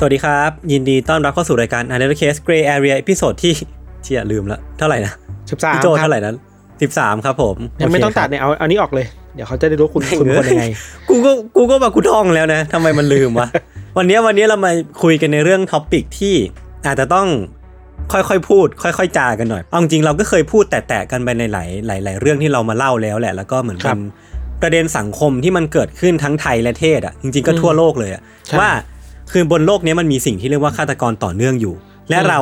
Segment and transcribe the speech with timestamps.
[0.00, 3.52] สวัสดีครับ ยินดีต้อนรับเข้าสู่รายการ Untitled Case Gray Area เอพิโซดที่
[4.02, 5.12] เชี่ยลืมละเท่าไหร่นะ
[5.44, 6.36] 13พี่โจครับเท่าไหร่นั้น
[6.82, 10.66] สิบสามครับผมยังไม่โเคต้องตัดครับเนี่ยเอาอันนี้ออกเลย เดี๋ยวเขาจะได้รู้คุณคุณคนยังไง
[11.08, 13.48] กูก็กูก็มากูท่องแล้วนะทำไมมันลืมวะ
[13.98, 16.34] วันนี้วันนี้เรามาคุยกันในเรื่องท็อปิกที่
[16.86, 17.26] อาจจะต้อง
[18.12, 24.00] ค่อยๆพูด ค่อย ๆ จากันหน่อยเอาจริงๆเราก็เคยพูดแตะๆกันไปในหลายหลายหลายเรื่องที่เรามาเล่าแล้วแหละ แล้วก็เหมือนครัเป็บน
[24.62, 28.70] ประเด็นสังคมที่มันเกิดขึ้นทั้งไทยและเทศอะจริง ๆก็ทั่วโลกเลยอะใช่ว่า
[29.32, 31.74] คือบนโลกนี้มันมีสิ่งที่เรียกว่าฆาตกรต่อเนื่องอยู่
[32.10, 32.40] และอืมเรา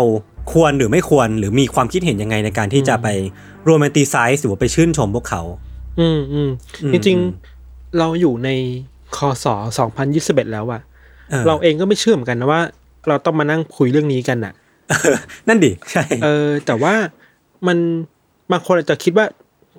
[0.53, 3.09] ควรหรือไม่ควรหรือมีความคิดเห็นยังไงในการที่จะไป
[3.65, 5.43] โรแมนติไซส์หรือว่าไปชื่นชมพวกเขา
[6.01, 6.51] อืมอืม
[6.83, 8.51] อืมจริงอืมๆเราอยู่ใน
[9.17, 9.47] คศ
[10.01, 10.81] 2021แล้วอะ
[11.33, 12.63] ออเราเองก็ไม่เชื่อเหมือนกันนะว่า
[13.09, 14.53] เราต้องมานั่งคุยเรื่องนี้กันอะ
[15.49, 16.95] นั่นดิใช่เออ แต่ว่า
[17.67, 17.79] มัน
[18.53, 19.27] บางคนอาจจะคิดว่า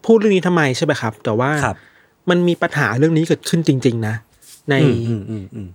[0.06, 1.76] พูดเรื่องนี้ทำไมใช่ไหมครับ แต่ว่าครับ
[2.30, 4.16] มันมีปัญหาเรื่องนี้เกิดขึ้นจริง ๆ นะ
[4.70, 5.68] ในอืมอืมอืมอืม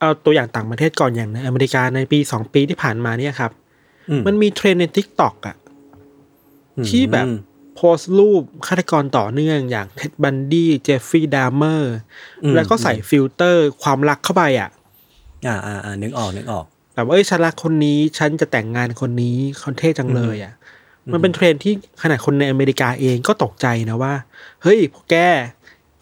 [0.00, 3.52] เอาตัวอย่างต่างประเทศก่อนอย่างในอเมริกาในปีสองปีที่ผ่านมาเนี่ยครับ
[4.10, 5.56] อืมมันมีเทรนด์ใน TikTok อะ
[6.76, 7.26] อืมที่แบบ
[7.76, 11.94] โพสต์รูปฆาตกรต่อเนื่องอย่างเท็ดบันดี้เจฟฟรีย์ดามเมอร์
[12.44, 14.70] อืมแล้วก็ใส่ฟิลเตอร์ความรักเข้าไปอะ
[15.46, 20.54] อ่าอ่าอ่านึกออกนึกออกแบบว่าเอ้ยฉันรักคนนี้ ฉันจะแต่งงานคนนี้คนเท่จังเลยอะ
[21.12, 21.72] มันเป็นเทรนด์ที่
[22.02, 24.14] ขนาดคนในอเมริกาเองก็ตกใจนะว่า
[24.62, 25.16] เฮ้ยพวกแก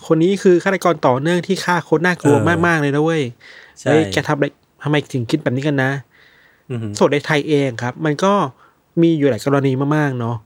[0.07, 4.47] คนนี้คือฆาตกรต่อเนื่องที่ฆ่าคนน่ากลัวเออมากๆเลยนะเว้ยใช่ เฮ้ยแกทำอะไร
[4.83, 5.91] ทำไมถึงคิดแบบนี้กันนะ
[6.71, 8.33] อืมส่วนในไทยเองครับ มันก็
[9.03, 10.37] มีอยู่หลายกรณีมากๆเนาะ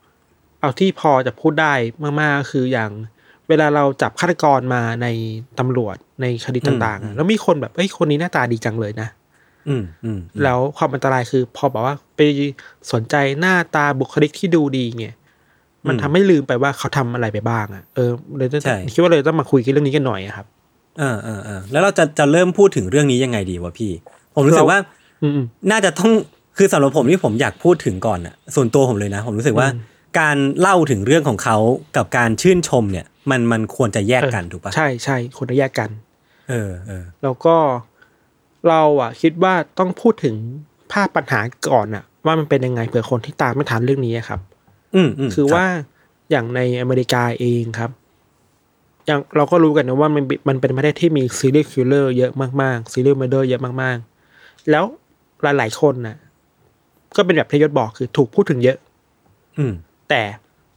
[0.61, 1.73] เอาที่พอจะพูดได้
[2.03, 2.91] มากๆก็คืออย่าง
[3.49, 5.07] เวลาเราจับฆาตกรมาใน
[5.59, 9.09] ตำรวจในคดีต่างๆอะแล้วมีคนแบบเอ้ยคนนี้หน้าตาดีจังเลยนะ
[9.69, 12.21] อืมอืมแล้วความอันตรายคือ พอบอกว่าไป
[12.93, 15.07] สนใจหน้าตาบุคลิกที่ดูดีไง
[15.89, 18.63] มันทำให้ลืมไปว่าเขาทำอะไรไปบ้างอะ่ะเออเลยต้อง
[18.95, 23.93] คิดว่าเลยต้องมาคุยกันเรื่องนี้กันหน่อยอะครับเออเออเออแล้วเราจะจะเริ่มพูดถึงเรื่องนี้ยังไงดีวะพี่
[24.35, 24.79] ผมรู้สึกว่า
[25.23, 26.11] อืมน่าจะต้อง
[26.57, 31.57] คือสำหรับผมที่ผมอยากพูดถึงก่อนอะส่วนตัวผมเลยนะ ผมรู้สึกว่าอืมการเล่าถึงเรื่องของเขา
[31.97, 35.91] กับการชื่นชมเนี่ย มันมันควรจะแยกกันถูกปะใช่ใช่คนละแยกกัน
[36.51, 37.57] เออเออแล้วก็
[38.69, 40.35] เราอะคิดว่าต้องพูดถึง
[40.93, 44.41] ภาพปัญหาก่อนอะว่ามันเป็นยังไงเผื่อคนที่ตามไม่ทันเรื่องนี้อะครับ
[44.95, 45.65] อืมอืมคือว่า
[46.31, 47.91] อย่างในอเมริกาเองครับ
[49.07, 52.33] อย่างเราก็รู้กันนะว่ามันเป็นมันเป็นประเทศที่มี serial killer เยอะ
[52.63, 54.85] มากๆซีรีส์ม r เดอร์เยอะมากๆ แล้ว
[55.43, 56.17] หลายๆคนน่ะ
[57.17, 58.79] ก็เป็นแบบที่ยศบอกคือถูกพูดถึงเยอะ
[59.59, 59.73] อืม
[60.09, 60.23] แต่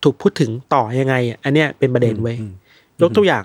[0.03, 2.53] ถูกพูดถึงต่อยังไงอะอันเนี้ยเป็นประเด็นเว้ยอืม
[3.01, 3.43] ยกตัวอย่าง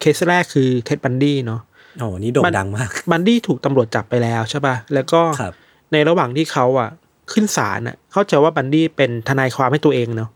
[0.00, 1.60] เคสแรกคือเท็ดบันดี้เนาะ
[1.98, 5.52] โอ้โหนี่โด่งมันดังมาก บันดี้ถูกตำรวจจับไปแล้วใช่ป่ะแล้วก็ครับ
[5.92, 6.90] ในระหว่างที่เขาอะ
[7.32, 10.30] ขึ้นศาลอะ เข้าใจว่าบันดี้เป็นทนายความให้ตัวเองเนาะ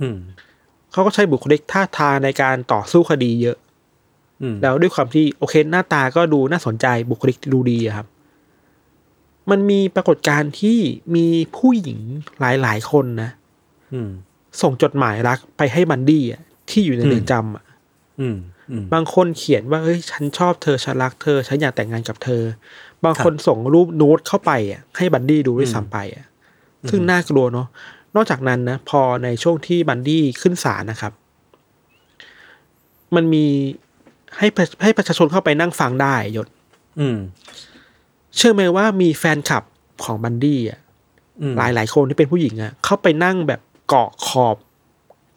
[0.00, 0.16] อืม
[0.92, 3.56] เขาก็ใช้บุคลิกท่าทางในการต่อสู้คดีเยอะ
[4.42, 8.06] อืมแล้วด้วยความที่โอเคหน้าตาก็ดูน่าสนใจบุคลิกดูดีอะครับ
[9.50, 10.78] มันมีปรากฏการณ์ที่
[11.16, 11.98] มีผู้หญิง
[12.40, 13.30] หลายๆคนนะ
[13.92, 14.10] อืม
[14.62, 17.64] ส่งจดหมายรักไปให้บันดี้อะที่อยู่ในเรือนจำอะ
[18.20, 18.36] อืม
[18.70, 22.42] อืมบางคนเขียนว่าเฮ้ยฉันชอบเธอฉันรักเธอ ฉันอยากแต่งงานกับเธอ
[23.04, 26.26] บางคนส่งรูปโน้ตเข้าไปอะให้บันดี้ดูด้วยซ้ำไปอะ
[26.90, 27.66] ซึ่งน่ากลัวเนาะ
[28.14, 31.12] นอกจากนั้นนะพอในช่วงที่บันดี้ขึ้นศาลนะครับ
[33.14, 33.46] มันมี
[34.38, 36.48] ให้ประให้ประชาชนเข้าไปนั่งฟังได้ยศ
[37.00, 37.16] อืม
[38.36, 39.64] เชื่อไหมว่ามีแฟนคลับ
[40.04, 40.80] ของบันดี้อะ
[41.40, 44.56] อืมหลายหลายๆคนที่เป็นผู้หญิงอะเข้าไปนั่งแบบเกาะขอบ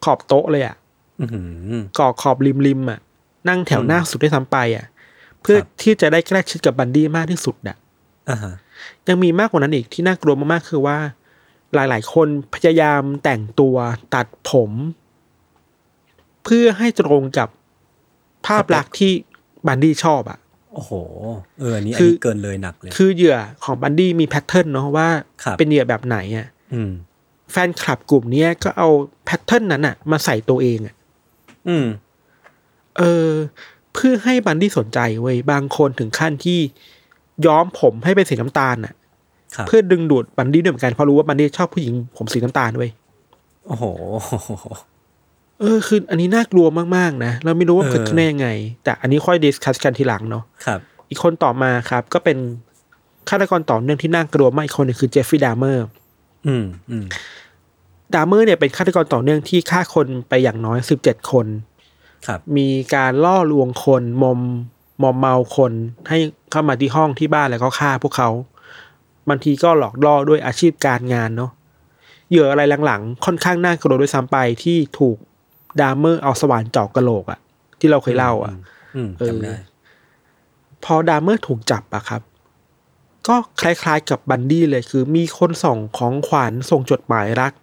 [0.03, 0.75] ขอบโต๊ะเลยอะ
[1.21, 1.25] อื
[1.79, 2.99] มเกาะขอบริมริมๆอะ
[3.49, 4.85] นั่งแถวหน้าสุดได้วยซ้ำไปอะ
[5.41, 7.77] เพื่อครับที่จะได้ใกล้ชิดกับบันดี้มากที่สุดอะ
[8.29, 8.53] อ่าฮะ
[9.07, 10.97] ยังมีมากกว่านั้นอีกที่น่ากลัวมากๆคือว่า
[11.75, 13.75] หลายๆ คนพยายามแต่งตัว
[14.15, 14.71] ตัดผม
[16.43, 17.49] เพื่อให้ตรงกับ
[18.47, 19.11] ภาพลักษณ์ที่
[19.67, 20.39] บันดี้ชอบอะ
[20.73, 20.91] โอ้โห
[21.59, 25.07] เอออันนี้อันคือนี้เกินเลยหนักเลย คือเหยื่อของบันดี้มี pattern เนาะว่า
[25.43, 26.91] ครับเป็นเหยื่อแบบไหนอะอืม
[27.51, 28.89] แฟนคลับกลุ่มเนี้ยก็เอา
[29.25, 30.95] pattern นั้นอะมาใส่ตัวเองอะ
[31.67, 31.85] อืม
[32.97, 33.29] เออ
[33.93, 36.59] เพื่อให้บันดี้สนใจเว้ยบางคนถึงขั้นที่
[37.45, 38.97] ย้อมผมให้เป็นสีน้ำตาลอะครับ
[39.67, 42.91] เพื่อดึงดูดบันดี้ด้วยเหมือนกันเพราะรู้ว่าบันดี้ชอบผู้หญิงผมสีน้ำตาลเว้ย
[43.67, 43.85] โอ้โห
[45.59, 48.47] เออคืออันนี้น่ากลัวมากๆนะเราไม่รู้ว่าเออเกิดขึ้นได้ยังไง
[48.83, 50.79] แต่อันนี้ค่อย discuss กันทีหลังเนาะครับ
[51.09, 52.37] อีกคนต่อมาครับ ก็เป็น
[53.29, 55.85] ฆาตกรต่อเนื่องที่น่ากลัวมากอีกคนหนึ่งคือเจฟฟรีย์ดามเมอร์
[56.47, 57.05] อืมอืม
[58.13, 61.47] ดามเมอร์เนี่ยเป็นฆาตกรต่อเนื่องที่ฆ่าคนไปอย่างน้อยสิบเจ็ดคน
[62.27, 64.39] ครับ มีการล่อลวงคนมอม
[65.01, 65.73] มอมเมาคน
[66.09, 66.17] ให้
[66.51, 68.29] เข้ามาที่ห้องที่บ้านแล้วก็ฆ่าพวกเขา
[69.29, 71.51] บางทีก็หลอกล่อด้วยอาชีพการงานเนาะ
[72.29, 75.17] เหยื่อรายหลังๆ ค่อนข้างน่ากลัวด้วยซ้ำไปที่ถูก
[75.81, 77.39] ดามเมอร์เอาสว่านเจาะกะโหลกอะ
[77.79, 78.53] ที่เราเคยเล่าอะ
[78.95, 79.55] อืมเออจำได้
[80.83, 82.21] พอดามเมอร์ถูกจับอะครับ
[83.27, 87.53] ก็คล้ายๆกับบันดี้เลยคือมีคนส่งของขวัญส่งจดหมายรัก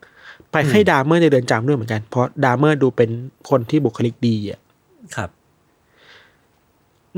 [0.52, 3.10] ไปให้ดามเมอร์ในเรือนจำด้วยเหมือนกัน เพราะดามเมอร์ดูเป็น
[3.50, 4.60] คนที่บุคลิกดีอะ
[5.16, 5.30] ครับ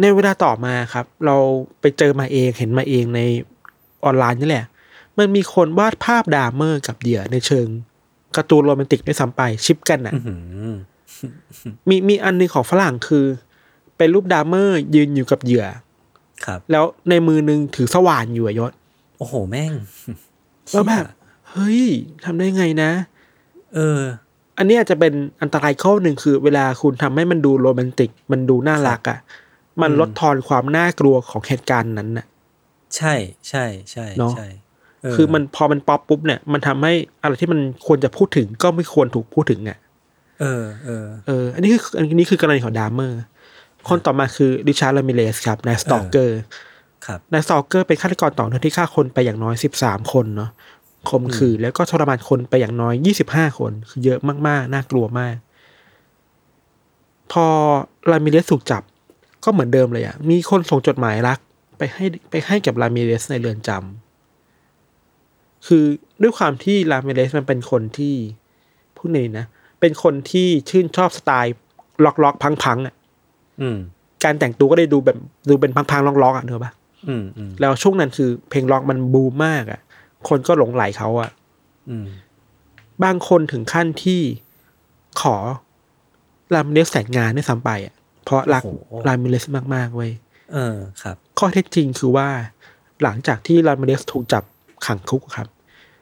[0.01, 1.37] ในเวลาต่อมาครับ เรา
[1.81, 3.21] ไปเจอมาเองเห็นมาเองใน
[4.05, 4.67] ออนไลน์นี่แหละ
[5.19, 7.67] มันมีคนวาดภาพดามเมอร์กับเหยื่อในเชิง
[8.37, 10.35] การ์ตูนโรแมนติกด้วยซ้ำไป ship กันอะอื้อหื
[10.71, 10.75] อ
[11.89, 13.27] มีมีอันหนึ่งของฝรั่งคือ
[13.97, 15.67] เป็นรูปดามเมอร์ยืนอยู่กับเหยื่อ
[16.47, 18.73] ครับ แล้วในมือนึงถือสว่านอยู่อะยศ
[19.19, 19.73] โอ้โหแม่ง
[20.71, 21.05] แล้วแบบ
[21.51, 21.83] เฮ้ย
[22.25, 22.91] ทำได้ไงนะ
[23.75, 24.01] เออ
[24.59, 25.13] อันนี้อาจจะเป็น
[25.43, 29.19] อันตรายข้อหนึ่งคือ เวลาคุณทำให้มันดูโรแมนติก มันดูน่ารักอะ่ะ
[29.83, 32.27] มันอืมลดทอนความน่ากลัวของเหตุการณ์นั้นน่ะ
[32.97, 33.15] ใช่
[33.49, 34.49] ใช่ใช่เนอะใช่
[35.03, 36.93] คือมันพอมันป๊อปปุ๊บเนี่ยมันทำให้
[37.23, 39.79] อะไรที่มันควรจะพูดถึงก็ไม่ควรถูกพูดถึงอะ
[40.41, 43.21] เออเออเออ อันนี้คืออันนี้คือกรณีของดามเมอร์
[43.89, 46.39] คนต่อมาคือริชาร์ดรามิเรซครับ Night Stalker
[47.07, 50.51] ครับ Night Stalker เป็นฆาตกรต่อเนื่องที่ฆ่าคนไปอย่างน้อยสิบสามคนเนาะ
[51.11, 55.35] ข่มขืนแล้วก็ทรมานคนไปอย่างน้อยยี่สิบห้าคน คือเยอะมากๆ น่ากลัวมาก
[57.33, 57.47] พอ
[58.11, 58.83] ลามิเลสถูกจับ
[59.45, 61.39] ก็เหมือนเดิมเลยอะ่ะมีคนส่งจดหมายรัก
[61.83, 65.85] ไปให้ไปให้กับลามิเลสในเรือนจำคือ
[66.23, 68.15] ด้วยความที่ลามิเลสมันเป็นคนที่
[68.97, 69.47] พูดในนะ
[69.81, 71.57] เป็นคนที่ชื่นชอบสไตล์
[72.05, 72.95] ล็อกล็อกพังพังๆอะ
[73.61, 73.79] อืม
[74.25, 75.19] การแต่งตัวก็ได้ดูแบบ
[75.49, 76.73] ดูเป็นพังพังล็อกล็อกๆอะเนอะปะ
[77.09, 79.81] อืมอืมแล้วช่วงนั้นคือเพลงล็อกมันบูมมากอะ
[80.29, 81.31] คนก็หลงไหลเขาอะ
[81.91, 82.07] อืม
[83.05, 84.21] บางคนถึงขั้นที่
[85.21, 85.37] ขอ
[86.55, 87.95] ลามิเลสแต่งงานด้วยซ้ำไปอะ
[88.25, 88.63] เพราะรัก
[89.09, 89.45] ลามิเลส
[89.75, 90.13] มากๆเว้ย
[90.53, 92.29] เออครับ ข้อเท็จจริงคือว่า
[93.03, 94.45] หลังจากที่ลามิเลสถูกจับ
[94.87, 95.49] ขังคุกครับ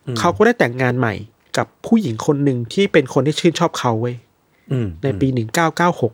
[0.07, 1.15] อืมเขาก็ได้แต่งงานใหม่
[1.57, 4.17] กับผู้หญิงคนหนึ่งที่เป็นคนที่ชื่นชอบเขาเว้ย
[4.73, 6.13] อืมในปีหนึ่งเก้าเก้าหก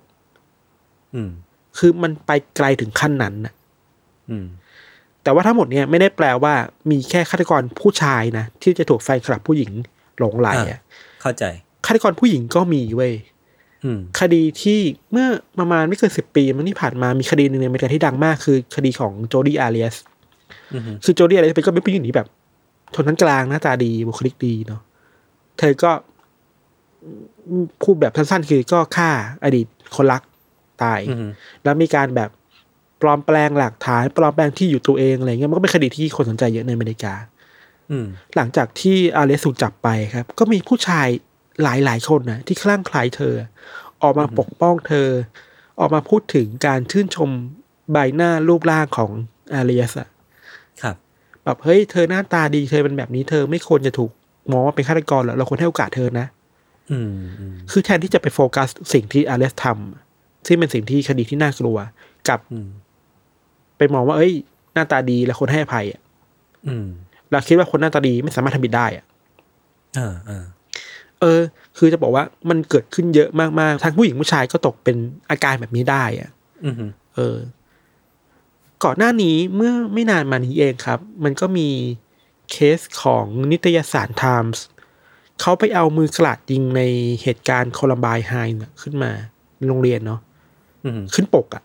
[1.14, 1.30] อืม
[1.78, 3.54] คือมันไปไกลถึงขั้นนั้นน่ะ
[4.30, 4.46] อืม
[5.22, 6.54] แต่ว่าทั้งหมดเนี่ยไม่ได้แปลว่า
[6.90, 9.70] มีแค่ฆาตกรผู้ชายนะที่จะถูกแฟนคลับผู้หญิง
[10.18, 10.80] หลงไหลอะ
[11.22, 11.44] เข้าใจ
[11.86, 13.35] ฆาตกรผู้หญิงก็มีเว้ยอืม
[14.20, 14.80] คดีที่
[15.12, 15.26] เมื่อ
[15.58, 19.96] ประมาณไม่เกินสิบปีมันที่ผ่านมามีคดีหนึ่งในอเมริกาที่ดังมากคือคดีของโจดี้อาเรียส
[20.74, 22.28] อืมคือโจดี้อาเรียสเป็นก็เป็นผู้หญิงที่แบบ
[22.94, 24.80] ชนชั้นกลางหน้าตาดีบุคลิกดีเนาะ
[25.58, 25.90] เธอก็
[27.82, 29.10] พูดแบบสั้นๆ คือก็ฆ่า
[29.44, 29.66] อดีต
[29.96, 30.22] คนรัก
[30.82, 31.26] ตายอืม
[31.64, 32.30] แล้วมีการแบบ
[33.02, 37.14] ปลอมแปลงหลักฐานปลอมแปลงที่อยู่ตัวเองอะไรเงี้ยมันก็เป็นคดีที่คนสนใจเยอะในอเมริกา
[37.90, 38.06] อืม
[38.36, 41.08] หลังจากที่อาเลสถูกจับไปครับ ก็มีผู้ชาย
[41.62, 43.34] หลายหลายๆคนนะที่คลั่งไคล้เธอ
[44.02, 45.08] ออกมาปกป้องเธอ
[45.80, 47.30] ออกมาพูดถึงการชื่นชม
[47.92, 49.10] ใบหน้ารูปร่างของ
[49.54, 50.08] อาเลสอะ
[50.82, 50.96] ครับ
[51.44, 54.10] แบบเฮ้ยเธอหน้าตาดีเธอเป็นแบบนี้เธอไม่ควรจะถูก
[54.52, 56.26] มองว่าเป็นฆาตกรหรอกเราควรให้โอกาสเธอนะ
[56.90, 61.76] อืมอืมคือแทนที่จะไปโฟกัสสิ่งที่อาเลสทำซึ่งเป็นสิ่งที่คดีที่น่ากลัว
[62.28, 62.68] กลับอืม
[63.78, 64.32] ไปมองว่า เอ้ย
[64.74, 66.00] หน้าตาดีแล้วคนให้อภัยอะ
[66.66, 66.86] อืม
[67.30, 69.04] เราคิดว่าคนหน้าตาดีไม่สามารถทำผิดได้อะ
[71.20, 71.42] เออเออเออ
[71.78, 73.28] คือจะบอกว่ามันเกิดขึ้นเยอะ
[73.60, 74.96] มากๆทั้งผู้หญิงผู้ชายก็ตกเป็น
[75.30, 76.30] อาการแบบนี้ได้อะ
[76.64, 76.74] อืม
[77.14, 77.36] เออ
[78.84, 81.68] ก่อนหน้านี้เมื่อไม่นานมานี้เองครับ มันก็มี
[82.50, 84.64] เคสของนิตยสารไทมส์
[85.40, 86.82] เขาไปเอามือกระดาษยิงใน
[87.22, 89.12] เหตุการณ์โคลัมไบน์ไฮน์ขึ้นมา
[89.56, 90.20] ในโรงเรียนเนาะ
[90.84, 91.62] อืมขึ้นปกอะ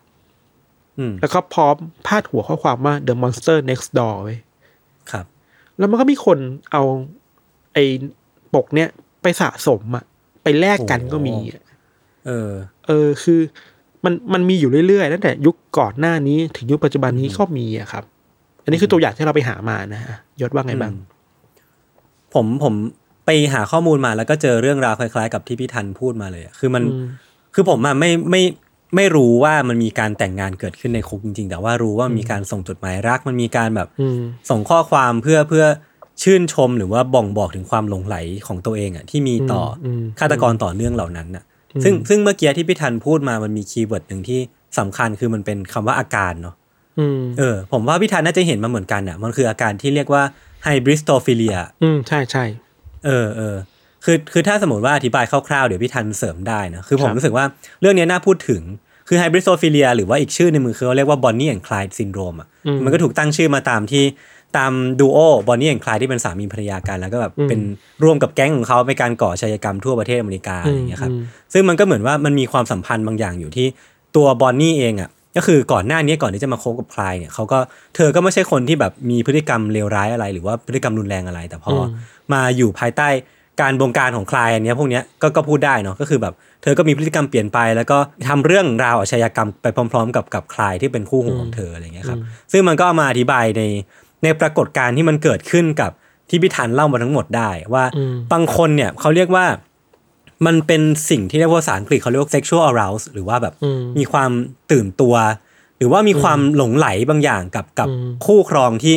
[0.98, 1.74] อืมแล้วก็พร้อม
[2.06, 4.40] พาดหัวข้อความว่า The Monster Next Door ไว้ย
[5.10, 5.26] ครับ
[5.78, 6.38] แล้วมันก็มีคน
[6.72, 6.82] เอา
[7.74, 7.84] ไอ้
[8.54, 8.88] ปกเนี้ย
[9.22, 10.04] ไปสะสมอะ
[10.42, 11.62] ไปแลกกันก็มีอะ
[12.26, 12.50] เออ
[12.86, 13.40] เออคือ
[14.04, 18.04] มันมันมีอยู่เรื่อยๆตั้งแต่ยุคก่อนหน้านี้ถึงยุคปัจจุบันนี้ก็มีอะครับ
[18.64, 21.10] อันนี้คือตัวอย่างที่เราไปหามานะฮะยศว่าไงบ้างอืม
[22.34, 22.74] ผมผม
[23.26, 27.06] ไปหาข้อมูลมาแล้วก็เจอเรื่องราวคล้ายๆ กับที่พี่ทันพูดมาเลยอะคือมันอืม
[27.54, 28.42] คือผมอะไม่ไม่
[28.96, 35.64] ไม่รู้ว่ามันมีการแต่งงานเกิดขึ้นในคุกจริง ๆ แต่ว่ารู้ว่ามีการส่งจดหมายรัก มันมีการแบบอืมส่งข้อความเพื่อเพื่อ
[36.22, 41.44] ชื่นชมหรือว่าบ่งบอกถึงความหลงไหลของตัวเองอะที่มีต่ออมฆาตกรต่อเนื่องเหล่านั้นน่ะ
[41.84, 44.40] ซึ่งซึ่งเมื่อกี้ที่พี่ทันพูดมามันมีคีย์เวิร์ดหนึ่งที่
[44.78, 46.54] สำคัญคือมันเป็นคำว่าอาการเนาะ
[46.98, 50.22] อืมเออ ผมว่าพี่ทันน่าจะเห็นมาเหมือนกันอะ มันคืออาการที่เรียกว่า
[50.64, 52.44] hybristophiliaอืมใช่ใช่
[53.06, 53.56] เออเออ
[54.04, 57.44] คือคือถ้าสมมติว่าอธิบายคร่าวๆเดี๋ยวพี่ทันเสริมได้นะคือผมครับรู้สึกว่า
[57.80, 58.62] เรื่องนี้น่าพูดถึง
[59.08, 62.48] คือ hybristophilia หรือว่าอีกชื่อหนึ่งคือเขาเรียกว่า Bonnie and Clyde syndrome อะ
[62.84, 64.04] มันก็ถูกตั้งชื่อมาตามที่
[64.56, 67.60] ตาม duo Bonnie and Clyde ที่เป็นสามีภรรยากัน แล้วก็แบบเป็น
[68.02, 71.12] ร่วมกับแก๊งของเขาในการก่ออาชญากรรมทั่วประเทศอเมริกาอะไรอย่างเงี้ยครับ
[71.52, 73.66] ซึ่งมันก็เหมือนว่ามันมีความสัมพันธ์บางอย่างอยู่ที่
[74.16, 77.58] ตัวบอนนี่เองอะก็คือก่อนหน้านี้ก่อนที่จะมาคบกับคลายเนี่ยเขาก็
[77.96, 81.84] เธอก็ไม่ใช่คนที่แบบมีพฤติกรรมเลวร้ายอะไร หรือว่าพฤติกรรมรุนแรงอะไร แต่พออ
[82.32, 83.08] มาอยู่ภายใต้
[83.60, 92.18] การบงการของคลายอันเนี้ยพวกเนี้ยก็ก็พูดได้เนาะก็คือแบบเธอก็มีพฤติกรรมเปลี่ยนไป แล้วก็ทำเรื่องราวอาชญากรรมไปพร้อม ๆ กับกับคลายที่เป็นคู่หูของเธออะไรเงี้ยครับ
[92.52, 93.62] ซึ่งมันก็เอามาอธิบายใน
[94.22, 95.90] ในปรากฏการณ์ที่มันเกิดขึ้นกับ
[96.28, 97.84] ที่พิธันเล่ามาทั้งหมดได้ว่า
[98.32, 99.46] บางคนเนี่ยเขาเรียกว่า
[100.46, 103.54] มันเป็นสิ่งที่เรียกว่าภาษาอังกฤษเขาเรียกว่า sexual arouse หรือว่าแบบ
[103.98, 104.30] มีความ
[104.72, 105.14] ตื่นตัว
[105.78, 107.88] หรือว่ามีความหลงไหลบางอย่างกับกับ
[108.26, 108.96] คู่ครองที่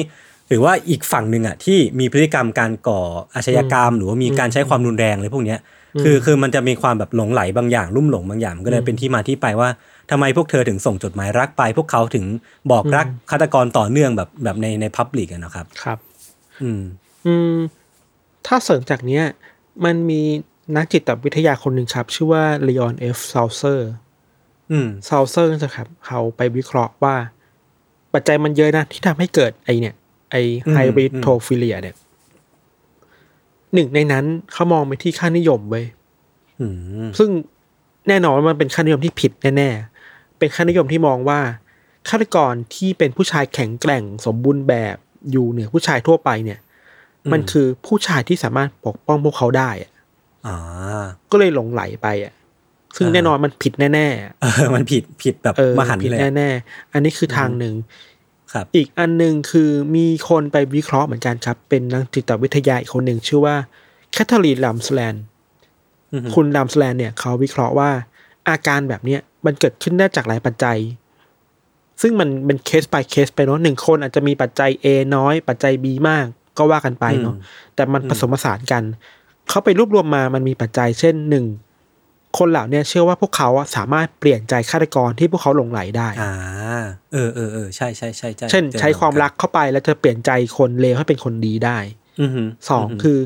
[0.50, 3.02] หรือว่าอีกฝั่งหนึ่งอะที่มีพฤติกรรมการก่อ
[3.36, 5.60] อาชญากรรม หรือว่ามีการใช้ความรุนแรงอะไรพวกเนี้ย
[6.04, 9.70] คือคือมันจะมีความแบบหลงไหลบางอย่างลุ่มหลงบางอย่างมันก็เลยเป็นที่มาที่ไปว่า
[10.12, 12.26] ทำไมพวกเธอถึงส่งจดหมายรักไป พวกเขาถึง
[12.72, 15.98] บอกรักฆาตกรต่อเนื่องแบบแบบในในพับลิกอะนะครับ ครับ
[16.62, 16.82] อืม
[17.26, 17.58] อืม
[18.48, 19.24] ถ้าเสริมจากเนี้ย
[19.86, 20.22] มันมี
[20.76, 23.90] นักจิตวิทยาคนหนึ่งครับ ชื่อว่าเล o อนเอฟซาเซอร์
[24.72, 27.16] อืมซาเซอร์นะครับ เขาไปวิเคราะห์ว่า
[28.14, 29.96] ปัจจัยมันเยอะนะที่ทำให้เกิดไอเนี่ย
[30.32, 30.36] ไอ
[30.66, 31.96] อืมไฮบริดโทฟิเลียเนี่ย
[33.74, 35.86] หนึ่งในนั้นเขามองไปที่ค่านิยมเว้ย
[36.62, 37.30] อืมซึ่ง
[38.08, 41.40] แน่นอนว่ามันเป็นค่านิยมที่ผิดแน่ๆ เป็นค่านิยมที่มองว่า
[42.10, 44.96] ฆาตกรที่เป็นผู้ชายแข็งแกร่งสมบูรณ์แบบ
[45.32, 46.60] อยู่เหนือผู้ชายทั่วไปเนี่ย
[47.32, 49.92] มันคือผู้ชายที่สามารถปกป้องพวกเขาได้อะ
[50.48, 50.58] อ่า
[51.32, 52.34] ก็เลยหลงใหลไปอะ
[52.96, 58.15] ซึ่งอ่าแน่นอนมันผิดแน่ๆอะเออมันผิดผิดแบบเออมหันต์ผิดเลยแน่ๆอันนี้คือทางหนึ่งครับ
[58.76, 63.56] อีกอันหนึ่งคือมีคนไปวิเคราะห์เหมือนกันครับ เป็นนักจิตวิทยาอีกคนหนึ่งชื่อว่า
[64.12, 65.24] แคทเธอรีนแรมสแลนด์
[66.14, 67.90] อือฮึคุณแรมสแลนด์เนี่ยเขาวิเคราะห์ว่า
[68.50, 70.78] อาการแบบเนี้ยมันเกิดขึ้นได้จากหลายปัจจัย
[72.02, 76.26] ซึ่งมันเป็นเคส by เคสไปเนาะหนึ่งคนอาจจะมีปัจจัย A น้อย ปัจจัย B มาก
[76.58, 77.36] ก็ว่ากันไปเนาะ
[77.76, 78.84] แต่มันผสมผสานกัน
[79.50, 81.46] เขาไปรวบรวมมามันมีปัจจัยเช่นหนึ่ง
[82.38, 86.34] คนเหล่าเนี้ยเชื่อว่าพวกเขาอะสามารถเปลี่ยนใจฆาตกรที่พวกเขาหลงไหลได้อ่า
[87.14, 91.78] เออเออเออใช่ใช่ใช่ใช่เช่นจอใช้ความรักเข้าไปแล้วจะเปลี่ยนใจคนเลวให้เป็นคนดีได้
[92.22, 93.20] อือฮึสองคือ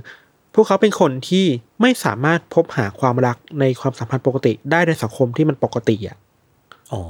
[0.56, 1.46] พวกเขาเป็นคนที่
[1.82, 6.18] ไม่สามารถพบหาความรักในความสัมพันธ์ปกติได้ในสังคมที่มันปกติอะ
[6.94, 7.04] อ๋อ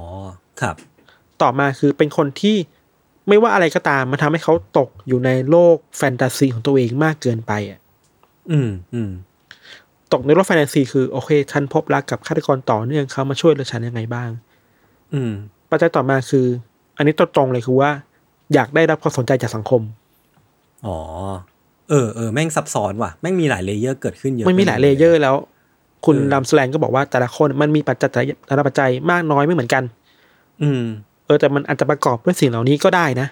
[0.61, 0.75] ครับ
[1.41, 2.57] ต่อมาคือเป็นคนที่
[3.27, 7.79] ไม่ว่าอะไรก็ตามมันทำให้เขาตกอยู่ในโลกแฟนตาซีของตัวเองมากเกินไปอะ
[8.51, 9.11] อืมอืม
[10.13, 14.29] ตกในโลกแฟนตาซีคือโอเค ฉันพบรักกับฆาตกรต่อเนื่องเขามาช่วยเหลือฉันยังไงบ้าง
[15.13, 15.31] อืม
[15.69, 16.45] ปัจจัยต่อมาคือ
[16.97, 17.91] อันนี้ตรงๆเลยคือว่า
[18.53, 19.81] อยากได้รับความสนใจจากสังคม
[20.85, 20.97] อ๋อ
[21.89, 25.35] เออเออแม่งซับซ้อนว่ะแม่งมีหลาย layer เกิดขึ้นเยอะมันมีหลาย layer แล้ว
[26.05, 29.83] คุณเออแรมสแลนด์ก็บอกว่าแต่ละคนมันมีปัจจัยแต่ละปัจจัยมากน้อยไม่เหมือนกัน
[30.61, 30.83] อืม
[31.25, 33.27] เออแต่มันอาจจะประกอบด้วยสิ่งเหล่านี้ก็ได้นะ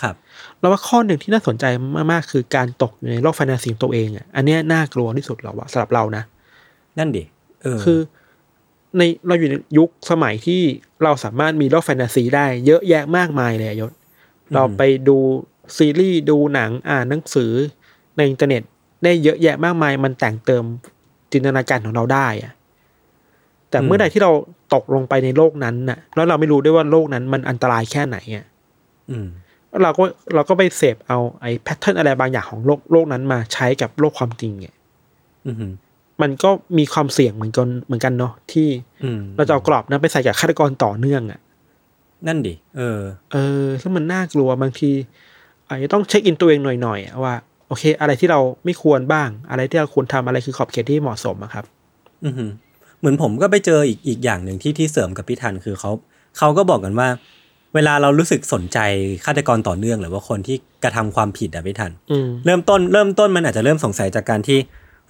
[0.00, 0.14] ครับ
[0.58, 1.64] เราว่าข้อหนึ่งที่น่าสนใจ
[2.12, 6.24] มากๆ คือการตกอยู่ในโลกแฟนตาซีของตัวเองอะอันเนี้ยน่ากลัวที่สุดแล้วอะสำหรับเรานะ
[6.98, 7.24] นั่นดิ
[7.62, 7.98] เออคือ
[8.96, 10.62] ในเราอยู่ในยุคสมัยที่
[11.02, 13.92] เราสามารถมีโลกแฟนตาซีได้เยอะแยะมากมายเลยอะยศ
[14.54, 15.16] เราไปดู
[15.76, 17.52] ซีรีส์ดูหนังอ่านหนังสือ
[18.16, 18.62] ในอินเทอร์เน็ต
[19.04, 20.64] ได้เยอะแยะมากมาย มันแต่งเติม
[21.32, 22.52] จินตนาการของเราได้อะ
[23.70, 24.32] แต่เมื่อใดที่เรา
[24.74, 28.44] ตกลงไปในโลกนั้นน่ะ แล้วเราไม่รู้ด้วยว่าโลกนั้นมันอันตรายแค่ไหนอะ
[29.10, 29.28] อืม
[29.82, 30.04] เราก็
[30.34, 34.74] เราก็ไปเสพเอาไอ้ pattern อะไรบางอย่างของโลกโลกนั้นมาใช้กับโลกความจริงเนี่ย
[35.46, 35.72] อืม
[36.22, 38.68] มันก็มีความเสี่ยงเหมือนกันเหมือนกันเนาะที่
[39.04, 41.40] อืมเราจะเอากรอบนั้นไปใส่กับฆาตกรต่อเนื่องอะ่ะ
[42.26, 43.00] นั่นดิเออ
[43.32, 44.90] เออซึ่งมันน่ากลัวบางที
[45.68, 47.34] อาจจะต้องเช็คอินตัวเองหน่อยๆอะว่า
[47.68, 51.64] โอเค อะไรที่เราไม่ควรบ้าง อะไรที่เราควรทำอะไรคือขอบเขตที่เหมาะสมอะครับ
[52.24, 52.50] อือหือ
[52.98, 55.90] เหมือนผมก็ไปเจออีกอีกอย่างหนึ่งที่ที่เสริมกับพี่ทันคือเขา
[56.38, 57.08] เขาก็บอกกันว่า
[57.74, 58.78] เวลาเรารู้สึกสนใจ
[59.24, 64.58] ฆาตกรต่อเนื่อง หรือว่าคนที่กระทำความผิดอะพี่ทันอืมเริ่มต้นเริ่มต้นมันอาจจะเริ่มสงสัยจากการที่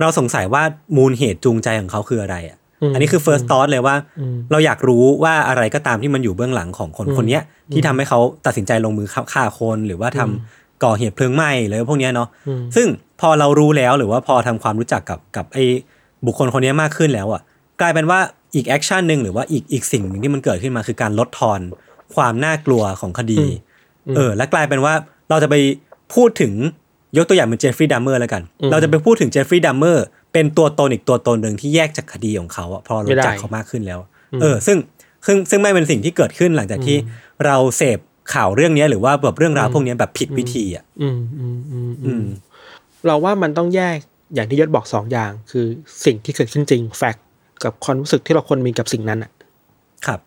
[0.00, 0.62] เราสงสัยว่า
[0.96, 7.42] มูลเหตุจูงใจของเขาคืออะไรอะอืมอันนี้คือ first thought เลยว่าอืมเราอยากรู้ว่าอะไรก็ตามที่มันอยู่เบื้องหลังของคนคนเนี้ย
[7.72, 12.86] ที่ทำให้เขาตัดสินใจลงมือฆ่าฆ่าคนหรือว่าทำก่อเหตุเพลิงไหม้หรือพวกเนี้ยเนาะอืมซึ่ง
[13.20, 15.64] พอเรารู้แล้วหรือว่าพอทำความรู้จักกับกับไอ้
[16.26, 17.42] บุคคลคนนี้มากขึ้นแล้วอะ
[17.80, 18.20] กลายเป็นว่า
[18.54, 21.60] อีก action หนึ่งหรือว่าอีกอีกสิ่งหนึ่งที่มันเกิดขึ้นมาคือการลดทอน
[22.14, 23.40] ความน่ากลัวของคดี
[24.16, 24.94] เออ และกลายเป็นว่า
[25.30, 25.54] เราจะไป
[26.14, 26.52] พูดถึง
[27.16, 34.00] ยกตัวอย่างเป็นเจฟฟรีย์ดามเมอร์แล้วกันอืมเราจะไปพูดถึงเจฟฟรีย์ดามเมอร์เป็นตัวตนอีกตัวตนหนึ่งที่แยกจากคดีของเขาอะพอไม่รู้ได้จักเขามากขึ้นแล้ว
[34.42, 34.78] เออ ซึ่ง
[35.26, 36.96] ซึ่งซึ่งไม่เป็นสิ่งที่เกิดขึ้นหลังจากที่
[37.46, 37.98] เราเสพ
[38.34, 42.26] ข่าวเรื่องเนี้ยหรือว่าแบบเรื่องราวพวกเนี้ยแบบผิดวิธีอะ อืมอืมอืมอือืมม
[43.06, 43.96] เราว่ามันต้องแยก
[44.34, 45.66] อย่างที่ยศบอกสองอย่าง คือ
[46.04, 47.24] สิ่งที่เกิดขึ้นจริง fact
[47.64, 49.30] กับความรู้สึกที่เราควรมีกับสิ่งนั้นอะ
[50.06, 50.20] ครับ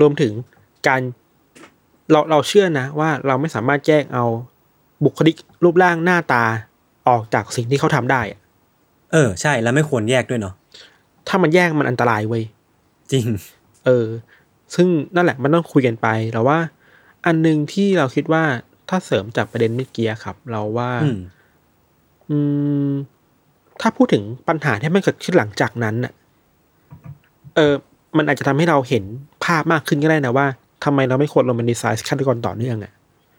[0.00, 0.32] รวมถึง
[0.88, 1.02] การ
[2.10, 4.24] เราเราเชื่อนะว่าเราไม่สามารถแยกเอา
[5.04, 6.44] บุคลิกรูปร่างหน้าตา
[7.08, 8.40] ออกจากสิ่งที่เขาทำได้อะ
[9.12, 10.54] เออ ใช่แล้วไม่ควรแยกด้วยเนาะ
[11.28, 12.44] ถ้ามันแยกมันอันตรายเว้ย
[13.12, 13.26] จริง
[13.84, 14.06] เออ
[14.74, 16.58] ซึ่งนั่นแหละมันต้องคุยกันไปแต่ว่า
[17.26, 18.44] อันหนึ่งที่เราคิดว่า
[18.88, 21.18] ถ้าเสริมจากประเด็นเมื่อกี้ครับ เราว่า อืม
[22.30, 22.38] อื
[22.88, 22.92] ม
[23.80, 26.12] ถ้าพูดถึงปัญหาที่มันเกิดขึ้นหลังจากนั้นน่ะ
[27.54, 27.74] เออ
[28.16, 29.04] มันอาจจะทำให้เราเห็น
[29.44, 30.46] ภาพมากขึ้นก็ได้นะว่า
[30.84, 32.92] ทำไมเราไม่ควรโรแมนติไซส์ฆาตกรต่อเนื่องอะ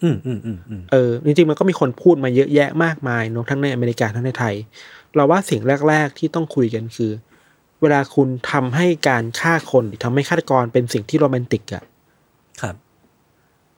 [0.03, 4.55] อืมอืมอืมอืมเออจริงๆมันก็มีคนพูดมาเยอะแยะมากมายเนอะทั้งในอเมริกาทั้งในไทย
[5.15, 7.11] เราว่าสิ่งแรก ๆที่ต้องคุยกันคือ
[7.81, 11.83] เวลาคุณทำให้การฆ่าคนหรือทำให้ฆาตกรเป็นสิ่งที่โรแมนติกอะ
[12.61, 12.75] ครับ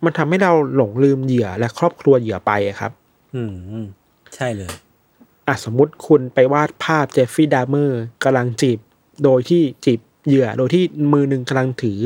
[0.06, 2.92] มันทำให้เราหลงลืมเหยื่อและครอบครัวเหยื่อไปอะครับ
[3.36, 3.88] อืมอืม
[4.36, 4.72] ใช่เลย
[5.48, 8.80] อะสมมุติคุณไปวาดภาพเจฟฟี่ดามเมอร์กำลังจีบ
[9.24, 12.00] โดยที่จีบเหยื่อโดยที่มือหนึ่งกำลังถือ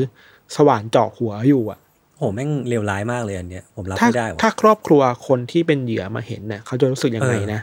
[0.56, 1.78] สว่านเจาะหัวอยู่อะ
[2.16, 7.60] โหแม่งเลวร้ายมากเลยอันเนี้ยผมรับถ้าไม่ได้ว่ะถ้าครอบครัวคนที่เป็นเหยื่อมาเห็นเนี่ยเขาจะรู้สึกยังไงเออนะ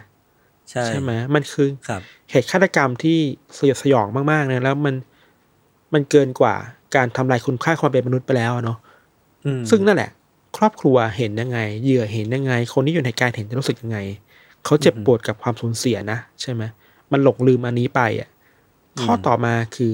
[0.69, 2.01] ใช่ใช่ไหมมันคือครับ
[2.31, 3.17] เหตุฆาตกรรมที่
[3.57, 4.95] สยดสยองมากๆนะแล้วมัน
[5.93, 6.55] มันเกินกว่า
[6.95, 8.77] การทำลายคุณค่าความเป็นมนุษย์ไปแล้วอะเนาะ
[9.45, 10.11] อืมซึ่งนั่นแหละ
[10.57, 13.99] ครอบครัวเห็นยังไง เหยื่อเห็นยังไง คนที่อยู่ในการเห็นจะรู้สึกยังไง
[14.65, 16.63] เขาเจ็บปวดกับความสูญเสียนะใช่ไหม
[17.11, 18.29] มันหลงลืมอันนี้ไปอะ
[19.01, 19.93] ข้อต่อมาคือ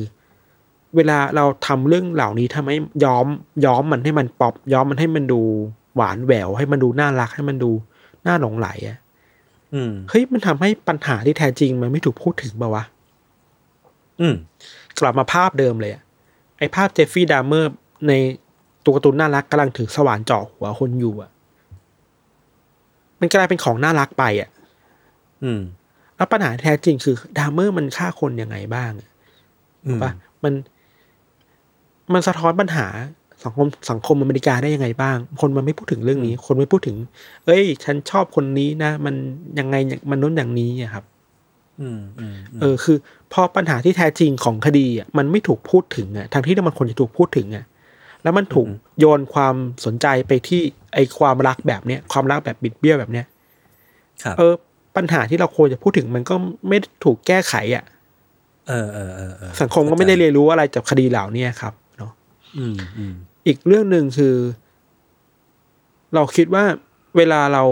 [0.95, 3.25] เวลาเราทำเรื่องเหล่านี้ทำให้ย้อม
[3.65, 5.41] ย้อมมันให้มันป๊อปย้อมมันให้มันดู
[5.95, 7.71] หวานแหวว ให้มันดูน่ารักให้มันดู
[8.27, 8.97] น่าหลงไหลอะ
[9.73, 12.83] อืมเฮ้ยมันทำให้ปัญหาที่แท้จริงมันไม่ถูกพูดถึงป่าวะ
[14.19, 14.35] อืม
[14.99, 16.03] กลับมาภาพเดิมเลยอะ
[16.59, 17.71] ไอภาพเจฟฟี่ดามเมอร์
[18.07, 18.13] ใน
[18.85, 21.31] ตัวการ์ตูนน่ารักกำลังถือสว่านเจาะหัวคนอยู่อะ
[23.19, 24.49] มันกลายเป็นของน่ารักไปอะ
[25.43, 25.61] อืม
[26.15, 29.09] แล้วปัญหาแท้จริงคือดามเมอร์มันฆ่าคนยังไงบ้างอะ
[29.85, 30.11] อืมปะ
[30.43, 30.53] มัน
[32.13, 32.87] มันสะท้อนปัญหา
[33.43, 36.97] สังคมสังคมอเมริกาได้ยังไงบ้าง คนมันไม่พูดถึงเรื่องนี้ คนไม่พูดถึง
[37.45, 39.15] เอ้ย ฉันชอบคนนี้นะ มัน
[39.59, 39.75] ยังไง
[40.09, 41.03] มันนู้นอย่างนี้อะครับ
[41.81, 42.97] อืมอืมอืมเออ คือ
[43.33, 47.65] พอปัญหาที่แท้จริงของคดีอะมันไม่ถูกพูดถึงอะทางที่มันควรจะถูกพูดถึงอะ
[48.23, 48.67] แล้วมันถูก
[48.99, 50.61] โยนความสนใจไปที่
[50.93, 53.25] ไอความรักแบบเนี้ยความรักแบบบิดเบี้ยวแบบเนี้ย
[54.23, 54.53] ครับเออ
[54.95, 56.35] ปัญหาที่เราควรจะพูดถึงมันก็
[56.67, 57.83] ไม่ถูกแก้ไขอะ
[58.67, 61.82] เออเออเออเออสังคมก็ไม่ได้เรียนรู้อะไรจากคดีเหล่านี้ครับเนาะ
[62.57, 63.13] อืมอืม
[63.47, 64.35] อีกเรื่องหนึ่งคือ
[66.13, 66.63] เราคิดว่า
[67.17, 67.63] เวลาเรา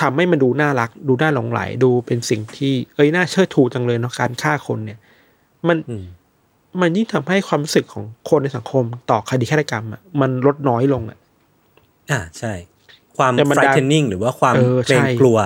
[0.00, 4.98] ทำให้มันดูน่ารัก ดูน่าหลงไหล ดูเป็นสิ่งที่เอ้ยน่าเชิดชูจังเลยเนาะการฆ่าคนเนี่ย
[5.68, 6.04] มันอืม
[6.80, 11.18] มันยิ่งทำให้ความรู้สึกของคนในสังคมต่อคดีฆาตกรรมอะมันลดน้อยลงอะ
[12.10, 12.52] อ่าใช่
[13.16, 15.38] ความแต่มันดัง frightening หรือว่าความเออเกรงใช่กลัว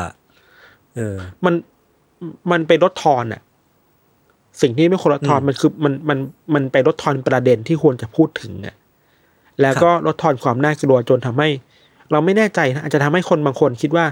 [0.97, 1.55] เออ มัน
[2.51, 3.41] มันไปลดทอนอะ
[4.63, 6.19] สิ่งที่ไม่ควรลดทอนอืมมันคือมันมัน
[6.55, 8.75] มันไปลดทอนประเด็นที่ควรจะพูดถึงอะ
[9.63, 11.49] แล้วก็ลดทอนความน่ากลัวจนทำให้
[12.11, 14.07] เราไม่แน่ใจนะอาจจะทำให้คนบางคนคิดว่า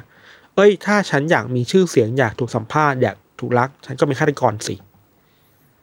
[0.54, 4.74] เอ้ย ถ้าฉันอยากมีชื่อเสียงอยากถูกสัมภาษณ์อยากถูกรัก ฉันก็เป็นฆาตกรสิ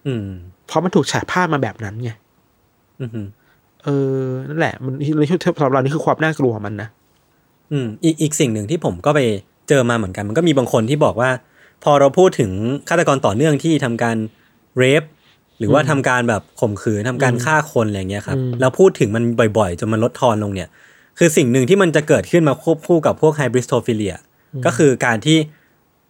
[0.08, 0.28] อืม
[0.68, 2.12] เพราะมันถูกฉายภาพมาแบบนั้นไง
[3.00, 3.28] อืมอืม
[3.84, 6.90] เออนั่นแหละ มันในชุดสำหรับเรานี่คือความน่ากลัวของมันนะ
[7.72, 9.20] อืม อีกอีกสิ่งหนึ่งที่ผมก็ไป
[9.70, 11.30] เจอมาเหมือนกัน มันก็มีบางคนที่บอกว่า
[11.84, 12.52] พอเราพูดถึง
[12.90, 14.18] ฆาตกรต่อเนื่องที่ทำการ
[14.78, 15.04] เรฟ
[15.60, 19.24] หรือว่าทำการแบบข่มขืนทำการฆ่าคนอะไรเงี้ยครับอืมแล้วพูดถึงมัน
[19.58, 20.70] บ่อยๆจนมันลดทอนลงเนี่ย
[21.18, 24.16] คือสิ่งหนึ่งที่มันจะเกิดขึ้นมาควบคู่กับพวกไฮบริสโทฟิเลีย
[24.66, 25.38] ก็คือการที่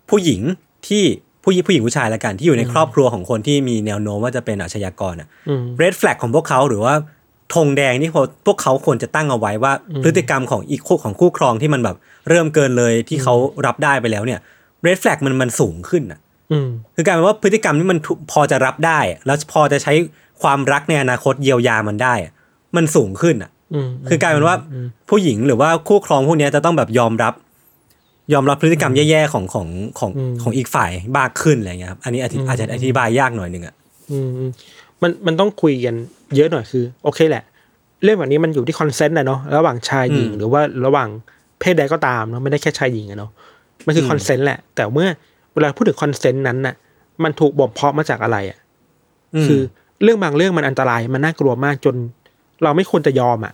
[0.09, 0.41] ผู้หญิง
[0.87, 1.03] ที่
[1.43, 6.93] ผู้หญิงผู้หญิงผู้ชายละกันที่อยู่ในครอบครัวของคนที่มีแนวโน้มว่าจะเป็นอาชญากรอะอืมเรดแฟลกของพวกเขาหรือว่า
[7.53, 9.73] ธงแดงที่พวกพวกเขาควรจะตั้งเอาไว้ว่า
[10.03, 11.97] พฤติกรรมของอีกคู่ของคู่ครองที่มันแบบ
[12.29, 14.39] เริ่มเกินเลยที่เขารับได้ไปแล้วเนี่ย
[14.83, 16.22] เรดแฟลกมันมันสูงขึ้นอะอืม
[16.95, 19.93] คือกลายเป็นว่าพฤติกรรมที่มันถูกพอจะรับได้ แล้วพอจะใช้
[20.41, 22.33] ความรักในอนาคตเยียวยามันได้อะ
[22.75, 24.55] มันสูงขึ้นอะอืมคือกลายเป็นว่า
[25.09, 27.33] ผู้หญิงหรือว่าคู่ครองพวกเนี้ยจะต้องแบบยอมรับ
[28.33, 29.67] ยอมรับพฤติกรรมแย่ๆของของ
[29.99, 33.75] ของของอีกฝ่ายมากขึ้นอะไรเงี้ยครับอันนี้อธิอาจจะอธิบายยากหน่อยหนึ่งอะ
[34.11, 34.49] อืมอืม
[35.01, 35.95] มันมันต้องคุยกัน
[36.35, 37.43] เยอะหน่อยคือ โอเคแหละ
[38.03, 41.09] เรื่องแบบนี้มันอยู่ที่ consent นะเนาะระหว่างชายหญิงอืมหรือว่าระหว่าง
[41.59, 43.31] เพศใดก็ตามเนาะไม่ได้แค่ชายหญิงอะเนาะ
[43.85, 45.07] มันคืออม consent แหละ แต่เมื่อ
[45.53, 46.75] เวลาพูดถึง consent นั้นน่ะ
[47.23, 48.59] มันถูกบ่มเพาะมาจากอะไรอะ
[49.43, 49.61] มคือ
[50.03, 51.95] เรื่องบางเรื่องมันอันตรายมันน่ากลัวมากจน
[52.63, 53.53] เราไม่ควรจะยอมอะ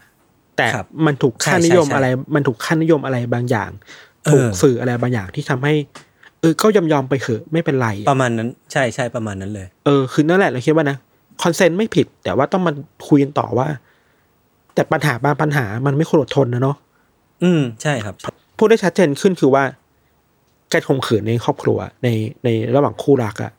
[0.58, 3.70] แต่ครับมันถูกค่าใช่นิยมใช่อะไร มันถูกค่านิยมอะไรบางอย่าง
[4.32, 5.74] ถูกเออสื่ออะไรบางอย่างที่ทำให้
[6.42, 10.98] เออก็ยอมยอมๆไปเถอะไม่เป็นไร ประมาณนั้น ใช่ใช่ประมาณนั้นเลย เออคือนั่นแหละเราคิดว่านะ
[11.44, 12.72] คอนเซนต์ไม่ผิด แต่ว่าต้องมา
[13.08, 13.68] คุยกันต่อว่า
[14.76, 16.76] แต่ปัญหาบางปัญหามันไม่ควรอดทนนะเนาะ
[17.44, 18.16] อืมใช่ครับ
[18.58, 19.64] พูดได้ชัดเจนขึ้นคือว่า
[20.72, 22.08] การข่มขืนในครอบครัวใน
[22.44, 23.52] ในระหว่างคู่รักอะ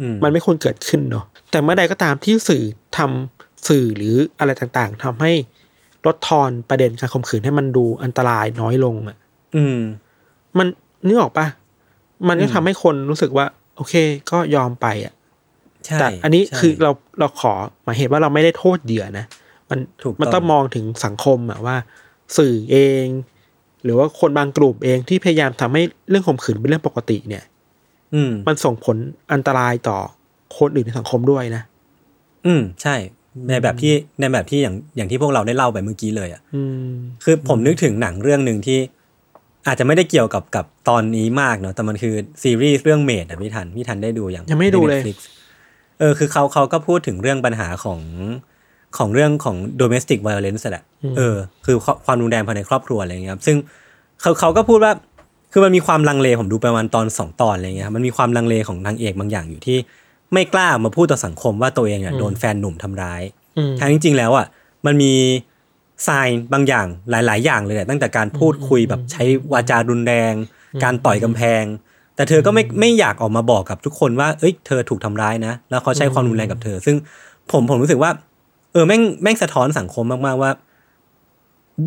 [0.00, 2.64] อืมมันไม่ควรเกิดขึ้นเนาะแต่เมื่อใดก็ตามที่สื่อ
[2.96, 5.32] ทำสื่อหรืออะไรต่างๆทำให้
[6.06, 9.16] ลดทอนประเด็นการข่มขืนให้มันดูอันตรายน้อยลงอะ
[9.56, 9.78] อืม
[10.58, 10.66] มัน
[11.06, 11.46] นึกออกปะ
[12.28, 13.94] มันก็อืมทำให้คนรู้สึกว่า โอเค
[14.30, 15.14] ก็ยอมไปอะ
[15.86, 17.52] ใช่แต่อันนี้ใช่คือเราเราขอ
[17.84, 19.26] หมายเหตุว่าเราไม่ได้โทษเหยื่อนะ
[19.70, 21.76] มันถูกต้องมันต้องมองถึงสังคมอะว่า
[22.38, 23.06] สื่อเอง
[23.86, 27.44] หรือว่าคนบางกลุ่มเองที่พยายามทำให้เรื่องข่มขืนเป็นเรื่องปกติเนี่ย
[28.14, 28.96] อืม มันส่งผล
[29.32, 29.98] อันตรายต่อ
[30.58, 31.62] คนอื่นในสังคมด้วยนะ
[32.46, 32.96] อืม ใช่
[33.48, 36.90] ในแบบที่ในแบบที่อย่างอย่างที่พวกเราได้เล่าไปเมื่อกี้เลยอะอืม
[37.24, 38.78] คือผมนึกถึงหนังเรื่องหนึ่งที่
[39.66, 45.16] อาจจะไม่ได้เกี่ยวกับกับตอนนี้มากเนาะแต่มันคือซีรีส์เรื่องเมดอะพี่ทันพี่ทันได้ดูอย่างยังไม่ดูเลยใน Netflix
[45.98, 48.00] เออคือเขาเขาก็พูดถึงเรื่องปัญหาของ
[48.98, 50.84] ของเรื่องของ domestic violence แหละ
[51.16, 53.56] เออคือความรุนแรงภายในครอบครัวอะไรอย่างเงี้ยครับซึ่ง
[54.20, 54.92] เขาเขาก็พูดว่า
[55.52, 59.78] คือมันมีความลังเลผมดูประมาณตอนสองตอนอะไรเงี้ยครับมันมีความลังเลของนางเอกบางอย่างอยู่ที่
[60.32, 63.22] ไม่กล้ามาพูดต่อสังคมว่าตัวเองอะโดนแฟนหนุ่มทำร้าย
[63.58, 64.46] อืมทั้งจริง ๆ แล้วอะ
[64.86, 65.12] มันมี
[66.06, 70.34] ทรายบางอย่างหลาย ๆ อย่างเลยแหละตั้งแต่การพูดคุยแบบใช้วาจารุนแรง
[70.84, 71.64] การต่อยกำแพง
[72.16, 76.96] แต่เธอก็ไม่ไม่อยากออกมาบอกกับทุกคนว่า เอ้ยเธอถูกทำร้ายนะ แล้วเขาใช้ความรุนแรงกับเธอ ซึ่ง
[77.52, 80.50] ผมผมรู้สึกว่าเออแม่งแม่งสะท้อนสังคมมากๆว่า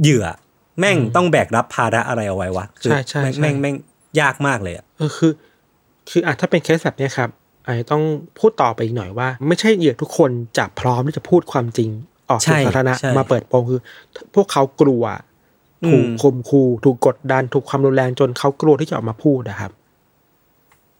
[0.02, 0.26] เหยื่อ
[0.80, 3.76] แม่งต้องแบกรับภาระอะไรเอาไว้วะคือใช่ใช่แม่งใช่แม่งแม่ง
[4.22, 5.32] ยากมากเลยอะเออคือ
[6.10, 7.30] คืออาจถ้าเป็นเคสแบบเนี้ยครับ
[7.66, 8.04] อาจจะต้อง
[8.40, 11.90] พูดต่อไปอีกหน่อยว่า ไม่ใช่เหยื่อทุกคนจะพร้อมที่จะพูดความจริง
[12.30, 13.82] ออกใช่สู่สาธารณะใช่มาเปิดโปงคือ
[14.36, 15.04] พวกเขากลัว
[15.86, 19.72] อืมถูกข่มขู่ถูกกดดันถูกความรุนแรงจนเขากลัวที่จะออกมาพูดนะครับ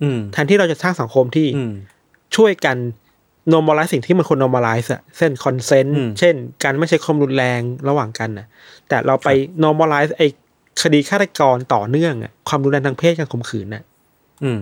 [0.02, 1.74] อืมแทนที่เราจะสร้างสังคมที่อืม
[2.36, 2.78] ช่วยกัน
[3.54, 8.48] normalize สิ่งที่มันควร normalize อะเช่น consent อืมเช่น การไม่ใช้ความรุนแรงระหว่างกันนะ
[8.88, 9.30] แต่เราไป
[9.64, 10.28] normalize ไอ้
[10.82, 13.84] คดีฆาตกรต่อเนื่องอะความรุนแรงทางเพศการข่มขืนน่ะ
[14.44, 14.60] อืม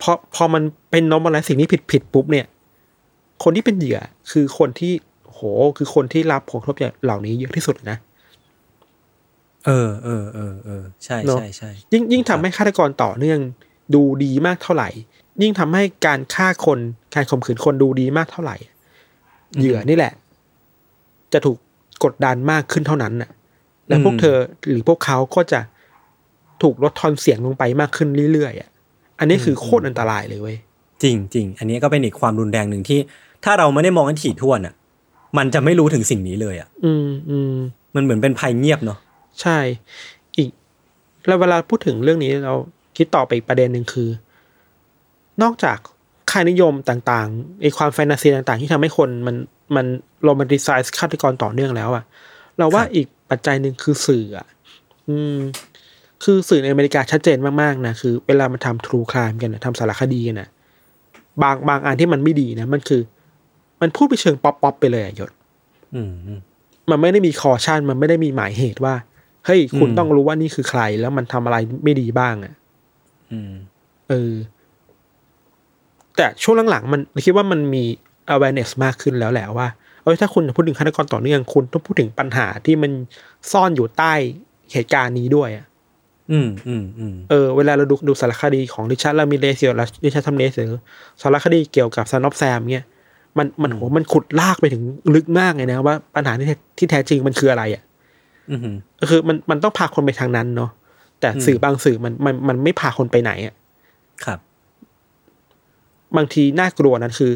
[0.00, 2.46] พอพอมันเป็น normalize สิ่งนี้ผิดผิดปุ๊บเนี่ย
[3.42, 4.00] คนที่เป็นเหยื่อ
[4.32, 4.92] คือคนที่
[5.26, 5.40] โห
[5.76, 7.96] คือคนที่รับผลกระทบจากเหล่านี้เยอะที่สุดนะ
[9.66, 13.38] เออเออเออเออใช่เนอะใช่ใช่ยิ่งยิ่งทำให้ฆาตกรต่อเนื่อง
[13.94, 14.88] ดูดีมากเท่าไหร่
[15.42, 16.78] ยิ่งทำให้การฆ่าคน
[17.14, 18.56] การข่มขืนคนดูดีมากเท่าไหร่
[19.58, 20.12] เหยื่อนี่แหละ
[21.32, 21.58] จะถูก
[22.04, 23.30] กดดันมากขึ้นเท่านั้นน่ะ
[23.88, 24.36] และพวกเธอ
[24.68, 25.60] หรือพวกเขาก็จะ
[26.62, 28.68] ถูกลดทอนเสียงลงไปมากขึ้นเรื่อยๆอะ
[29.18, 30.56] อันนี้คือโคตรอันตรายเลยเว้ย
[31.02, 32.98] จริงจริงอันนี้ก็เป็นอีกความรุนแรงหนึ่งที่
[33.44, 34.74] ถ้าเราไม่ได้มองกันถี่ถ้วนอะ
[35.38, 37.54] มันจะไม่รู้ถึงสิ่งนี้เลยอะ อืมอืม
[37.94, 38.98] มันเหมือนเป็นภัยเงียบเนาะ
[39.40, 39.58] ใช่
[40.36, 40.50] อีก
[41.26, 42.54] แล้วเวลาพูดถึงเรื่องนี้เรา
[43.00, 44.08] คิดต่อไปอีกประเด็นหนึ่งคือ
[45.42, 45.78] นอกจาก
[46.30, 49.36] ค่านิยมต่างๆไอ้ความแฟนตาซีต่างๆ ที่ทำให้คนมัน
[49.76, 49.86] มัน
[50.24, 52.04] romanticize ฆาตกรต่อเนื่องแล้วอะ
[52.58, 54.46] เราว่าอีกปัจจัยหนึ่งคือสื่ออะ
[55.08, 55.38] อืม
[56.24, 60.48] คือสื่อในอเมริกาชัดเจนมากๆนะคือ เวลามันทำทรูค i m e กันนะทำสารคดีกันนะ
[61.42, 63.02] บางบางอันที่มันไม่ดีนะมันคือ
[63.80, 65.30] มันพูดไปเชิง pop pop ไปเลยอะยศ
[65.94, 66.40] อืมอืม
[66.90, 68.94] มันไม่ได้มี caution มันไม่ได้มีหมายเหตุว่า
[69.46, 72.59] เฮ้ยคุณอืมต้องรู้ว่านี่คือใคร แล้วมันทำอะไรไม่ดีบ้างอะ่ะอืม
[74.08, 74.32] เออ
[76.16, 77.84] แต่ช่วงหลังๆ มันคิดว่ามันมี
[78.34, 79.68] awareness มากขึ้นแล้วแหละว่า
[80.04, 82.92] เอ้ยถ้าคุณจะพูดถึงฆาตกรต่อเนื่องคุณต้องพูดถึงปัญหาที่มัน
[83.52, 84.12] ซ่อนอยู่ใต้
[84.72, 85.66] เหตุการณ์นี้ด้วยอะ
[86.30, 90.80] อืมอืมอืมเออเวลาเราดูดูสารคดีของ Richard Ramirez หรือริชาร์ดทัมเนสหรือ
[91.22, 92.84] สารคดีเกี่ยวกับ Son of Sam เนี่ย
[93.38, 94.82] มันมันโหมันขุดลากไปถึง
[95.14, 97.82] ลึกมากเลยนะว่าปัญหาที่แท้ที่แท้จริงมันคืออะไรอะ
[98.50, 98.58] อืม
[99.00, 100.70] ก็คือมันมันต้องพาคนไปทางนั้นเนาะ
[101.20, 103.54] แต่อืมสื่อบางสื่อมันมันมันไม่พาคนไปไหนอะ
[104.24, 104.38] ครับ
[106.16, 107.32] บางทีน่ากลัวนั้นคือ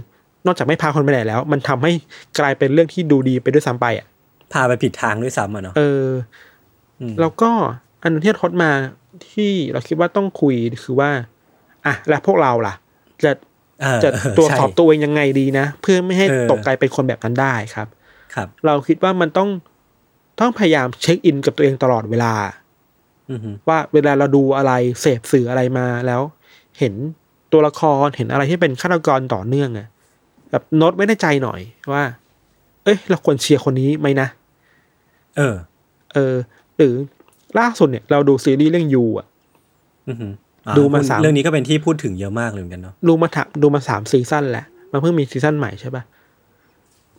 [0.47, 1.92] นอกจากไม่พาคนไปไหนแล้ว มันทำให้
[2.38, 4.07] กลายเป็นเรื่องที่ดูดีไปด้วยซ้ำไปอะ
[4.53, 6.07] พาไปผิดทางด้วยซ้ำอะเนาะเออ
[7.01, 7.51] อืมแล้วก็
[8.03, 8.70] อันนึงที่ทดมา
[9.33, 11.11] ที่เราคิดว่าต้องคุยคือว่า
[11.87, 12.75] อะแล้วพวกเราล่ะ
[13.25, 13.33] จะ
[13.83, 17.88] เออจะเออตรวจสอบใช่ตัวเองยังไงดีนะ เพื่อไม่ให้เออตกกลายเป็นคนแบบนั้นได้ครับ
[18.35, 19.49] ครับ เราคิดว่ามันต้อง
[20.40, 22.63] ต้องพยายามเช็คอินกับตัวเองตลอดเวลาอืม
[23.69, 26.21] ว่าเวลาเราดูอะไรเสพสื่ออะไรมาแล้ว
[26.79, 26.95] เห็น
[27.53, 29.87] ตัวละครเห็นอะไรที่เป็นฆาตกรต่อเนื่องอะ
[30.51, 31.61] แบบโน้ตไว้ในใจหน่อย
[31.93, 32.03] ว่า
[32.85, 34.29] เอ้ย เราควรเชียร์คนนี้ไหมนะ
[35.37, 35.55] เออ
[36.15, 36.35] เออ
[36.77, 36.95] หรือ
[37.59, 39.27] ล่าสุดเนี่ย เราดูซีรีส์เรื่องยูอะ
[40.09, 40.17] อืม
[40.67, 46.03] อ่ดูมาสามเรื่องนี้ก็เป็นที่พูดถึงเยอะมากเลยเหมือนกันเนาะดูมาถดูมาสาม season แหละมันเพิ่งมี season ใหม่ใช่ปะ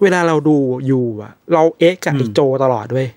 [0.02, 0.58] เวลาเราดู
[0.90, 3.08] You อะเราเอ็กกับไอ้โจตลอดด้วย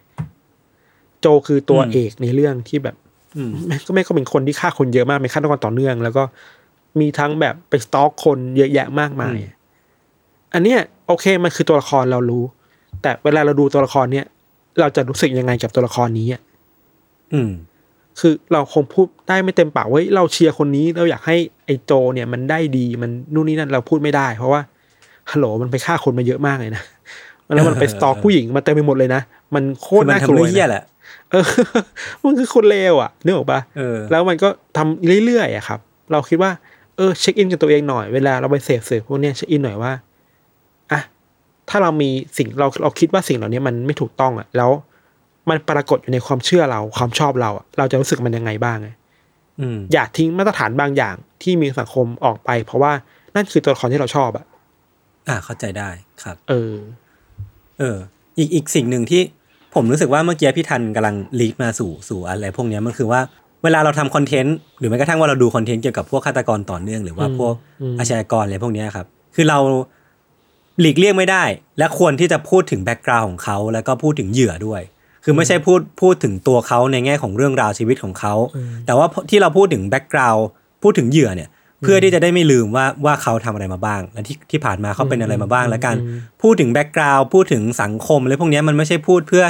[1.21, 2.97] โจคือตัวเอกในเรื่องที่แบบ
[3.37, 6.23] อืมแม่งก็แม่งก็เป็นคนที่ฆ่าคนเยอะมากเป็นฆาตกรต่อเนื่อง แล้วก็
[7.01, 9.57] มีทั้งแบบไป stalk คนเยอะแยะมากมายอืม
[10.55, 12.45] อันเนี้ยโอเคมันคือตัวละครเรารู้
[13.03, 14.27] แต่เวลาเราดูตัวละครเนี้ย
[14.81, 16.41] เราจะรู้สึกยังไงกับตัวละครนี้อะ
[17.33, 17.51] อืม
[18.21, 24.61] คือเราคงพูดได้ไม่เต็มปากว่าเฮ้ยเราเชียร์คนนี้เราอยากให้ไอ้โจเนี่ยมันได้ดีมันนู่นนี่นั่นเราพูดไม่ได้ เพราะว่า
[25.31, 26.83] ฮัลโหลมันไปฆ่าคนมาเยอะมากเลยนะ
[27.55, 29.23] แล้วมันไปสตอกผู้หญิงมาเต็มไปหมดเลยนะ
[29.55, 30.85] มันโคคืตรอมันน่ากทำลัวเรื่องเหี้ยนะแหละ
[31.33, 31.47] เออ
[32.25, 35.81] มันคือคนเลวอะนึกออกปะเออแล้วมันก็ทำเรื่อยๆอะครับ
[36.13, 36.51] เราคิดว่า
[36.97, 39.93] เออเช็คอินกับตัวเองหน่อยเวลาเราไปเสพสื่อพวกเนี้ยเช็คอินหน่อยว่า
[40.93, 41.01] อะ
[41.69, 44.71] ถ้าเรามีสิ่งเราเราคิดว่าสิ่งเหล่านี้มันไม่ถูกต้องอะ แล้ว
[45.51, 48.89] มันปรากฏอยู่ในความเชื่อเราความชอบเราอะเราจะรู้สึกมันยังไงบ้างไง
[49.61, 52.93] อืมอย่าทิ้งมาตรฐานบางอย่างที่มีสังคมออกไป เพราะว่า
[53.35, 54.47] นั่นคือตัวละครที่เราชอบอะ
[55.29, 55.91] อ่าเข้าใจได้
[56.23, 56.75] ครับ เออ
[57.79, 57.99] เออ
[58.39, 59.23] อีกอีกสิ่งหนึ่งที่
[59.75, 63.21] ผมรู้สึกว่าเมื่อกี้พี่ทันกำลังลีดมาสู่สู่อะไรพวกเนี้ยมันคือว่า
[63.65, 69.59] เวลาเราทำคอนเทนต์หรือแม้กระทั่งว่าเราดูคอนเทนต์เกี่ยวกับพวกฆาตกรต่อเนื่องหรือว่าอืมพวกอืมอาชญากรอะไรพวกเนี้ยครับ คือเรา
[70.81, 71.45] หลีกเลี่ยงไม่ได้
[71.79, 74.83] และควรที่จะพูดถึง background ของเขาแล้วก็พูดถึงเหยื่อด้วย
[75.25, 78.35] คือไม่ใช่พูดพูดถึงตัวเขาในแง่ของเรื่องราวชีวิตของเขา
[78.87, 80.47] แต่ว่าที่เราพูดถึง background
[80.83, 81.49] พูดถึงเหยื่อเนี่ย
[81.83, 85.97] เพื่อที่จะได้ไม่ลืมว่าว่าเขาทำอะไรมาบ้าง และที่ที่ผ่านมาเขาเป็นอะไรมาบ้าง และการ
[86.43, 89.45] พูดถึง background พูดถึงสังคมอะไรพวกเนี้ยมันไม่ใช่พูดเพื่อ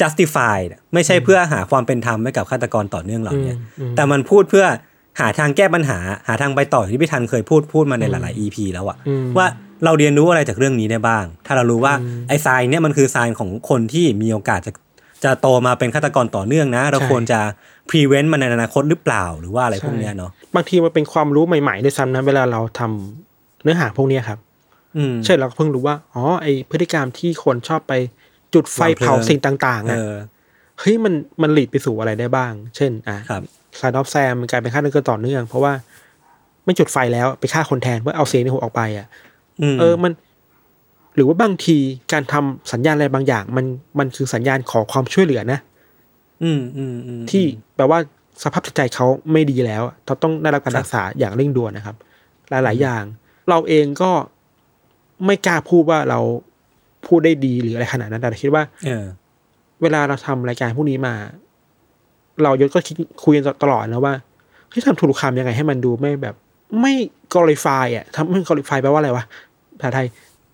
[0.00, 0.58] justify
[0.94, 4.66] ไม่ใช่เพื่อหาความเป็นธรรมให้กับฆาตกรต่อเนื่องเหล่าเนี้ยอืมแต่มันพูดเพื่อ
[5.20, 9.46] หาทางแก้ปัญหา หาทางไปต่ออย่างที่พี่ทันเคยพูดพูดมาในหลาย ๆ EP แล้วอะอืมว่า
[9.84, 11.94] เราเรียนรู้อะไรจากเรื่องนี้ได้บ้าง ถ้าเรารู้ว่า
[12.28, 14.72] ไอ้ทรายเนี่ยมันคือทรายของคนที่มีโอกาสจะ
[15.24, 17.40] จะโตมาเป็นฆาตกรต่อเนื่องนะ เราใช่ควรจะ
[17.90, 24.38] prevent มันในอนาคตหรือเปล่าหรือว่าอะไรพวกเนี้ยเนาะบางทีมันเป็นความรู้ใหม่ๆด้วยซ้ำนะเวลาเราทำเนื้อหาพวกเนี้ยครับ
[24.96, 27.92] อืมเช่นเราก็เพิ่งรู้ว่าอ๋อไอพฤติกรรมที่คนชอบไป
[28.54, 30.14] จุดไฟวางเพลิงเผาสิ่งต่างๆเออะอ
[30.80, 33.42] เฮ้ยมันมันหลีดไปสู่อะไรได้บ้าง เช่น อะครับ
[33.80, 35.72] ซาดอฟแซมมันกลายเป็นฆาตกรต่อเนื่อง เพราะว่า
[36.64, 39.06] ไม่จุดไฟแล้วไปฆ่าคนแทนเพื่อเอาเสียงในหัวออกไปอะ
[39.74, 40.12] มเออมัน
[41.14, 41.76] หรือว่าบางที
[42.12, 43.66] การทำสัญญาณอะไรบางอย่าง มัน
[43.98, 45.58] มันคือสัญญาณขอความช่วยเหลือนะ
[46.44, 47.44] อืมอืมอืมที่
[47.76, 47.98] แปลว่า
[48.42, 51.96] สภาพจิตใจเขาไม่ดีแล้วอะเขาต้องได้รับการครับรักษาอย่างเร่งด่วนนะครับ
[52.50, 53.04] หลาย ๆ อย่าง
[53.50, 54.10] เราเองก็
[55.26, 56.20] ไม่กล้าพูดว่าเรา
[57.06, 59.04] พูดได้ดีหรืออะไรขนาดนั้นแต่คิดว่า เออ
[59.82, 61.14] เวลาเราทำรายการพวกนี้มา
[62.42, 64.14] เรายศก็คิดคุยกันตลอดนะว่า
[64.72, 66.34] ที่ทำถูกคำยังไงให้มันดูไม่แบบ
[66.80, 66.94] ไม่
[67.32, 69.24] glorify อะทำไม่ glorify แปลว่าอะไรวะ
[69.80, 70.06] ภาษาไทย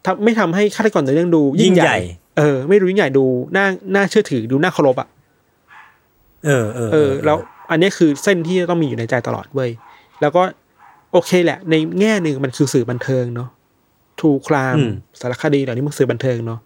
[0.04, 1.98] ทำไม่ทำให้ฆาตกรต่อเนื่องดูยิ่งใหญ่
[2.38, 3.24] เออ ไม่รู้ยิ่งใหญ่ดู
[3.56, 5.08] น่าน่าเชื่อถือดูน่าเคารพอะ
[6.46, 7.38] เออเออเออ แล้ว
[7.70, 9.70] อันนี้คือเส้นที่ต้องมีอยู่ในใจตลอดเว้ย
[10.20, 10.42] แล้วก็
[11.12, 13.48] โอเคแหละ ในแง่หนึ่งมันคือสื่อบันเทิงเนาะ
[14.20, 14.78] ทูคราม
[15.20, 16.60] สารคดีเหล่านี้มันสื่อบันเทิงเนาะ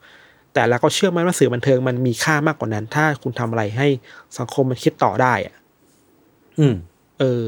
[0.54, 3.86] แต่เราก็เชื่อมั่นว่าสื่อบันเทิงมันมีค่ามากกว่านั้น ถ้าคุณทำอะไรให้
[4.38, 5.54] สังคมมันคิดต่อได้อะ
[6.58, 6.74] อืม
[7.18, 7.46] เออ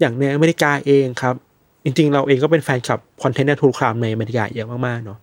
[0.00, 1.34] อย่างในอเมริกาเองครับ
[1.84, 5.18] จริง ๆ เราเองก็เป็นแฟนคลับคอนเทนต์ทูครามในอเมริกาเยอะมากๆเนาะ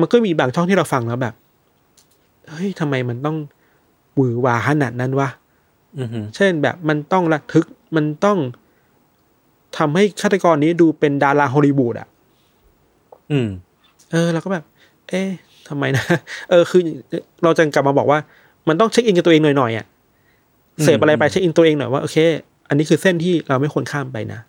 [0.00, 1.34] มันก็มีบางช่องที่เราฟังแล้วแบบ
[2.48, 3.36] เฮ้ยทำไมมันต้อง
[4.14, 5.41] หวือหวาขนาดนั้นวะอืมอืม
[6.36, 8.38] เช่นแบบมันต้องระทึกมันต้อง
[9.78, 12.08] ทำให้ฆาตกรนี้ดูเป็นดาราฮอลลีวูดอะ
[13.32, 13.48] อืม
[14.10, 14.64] เออเราก็แบบ
[15.08, 15.28] เอ๊ะ
[15.68, 16.04] ทำไมนะ
[16.50, 16.82] เออ คือ
[17.42, 18.18] เราจะกลับมาบอกว่า
[18.68, 19.86] มันต้องเช็คอินกับตัวเองหน่อยๆอะ
[20.82, 22.16] เสพอะไรไปเช็คอินตัวเองหน่อยว่าโอเค
[22.68, 24.40] อันนี้คือเส้นที่เราไม่ควรข้ามไปนะ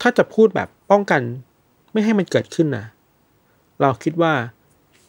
[0.00, 1.20] ถ้าจะพูดแบบป้องกัน
[1.92, 2.84] ไม่ให้มันเกิดขึ้นนะ
[3.80, 4.32] เราคิดว่า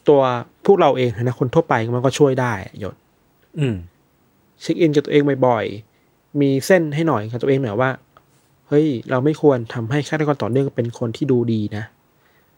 [0.08, 0.20] ตัว
[0.66, 2.94] พวกเราเองนะคนทั่วไปมันก็ช่วยได้อะยศ
[3.58, 3.74] อืม
[4.62, 7.90] เช็คอินกับตัวเองบ่อยๆ มีเส้นให้หน่อยกับตัวเองหน่อยว่า
[8.68, 11.84] เฮ้ย เราไม่ควรทำให้ฆาตกรต่อเนื่องเป็นคนที่ดูดีนะ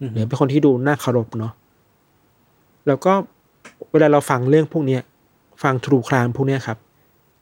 [0.01, 1.53] อืมหรือเป็นคนที่ดูน่าเคารพเนาะ
[2.87, 3.13] แล้วก็
[3.93, 5.03] เวลาเราฟังเรื่องพวกเนี้ย
[5.63, 6.79] ฟังทรูครามพวกเนี้ยครับ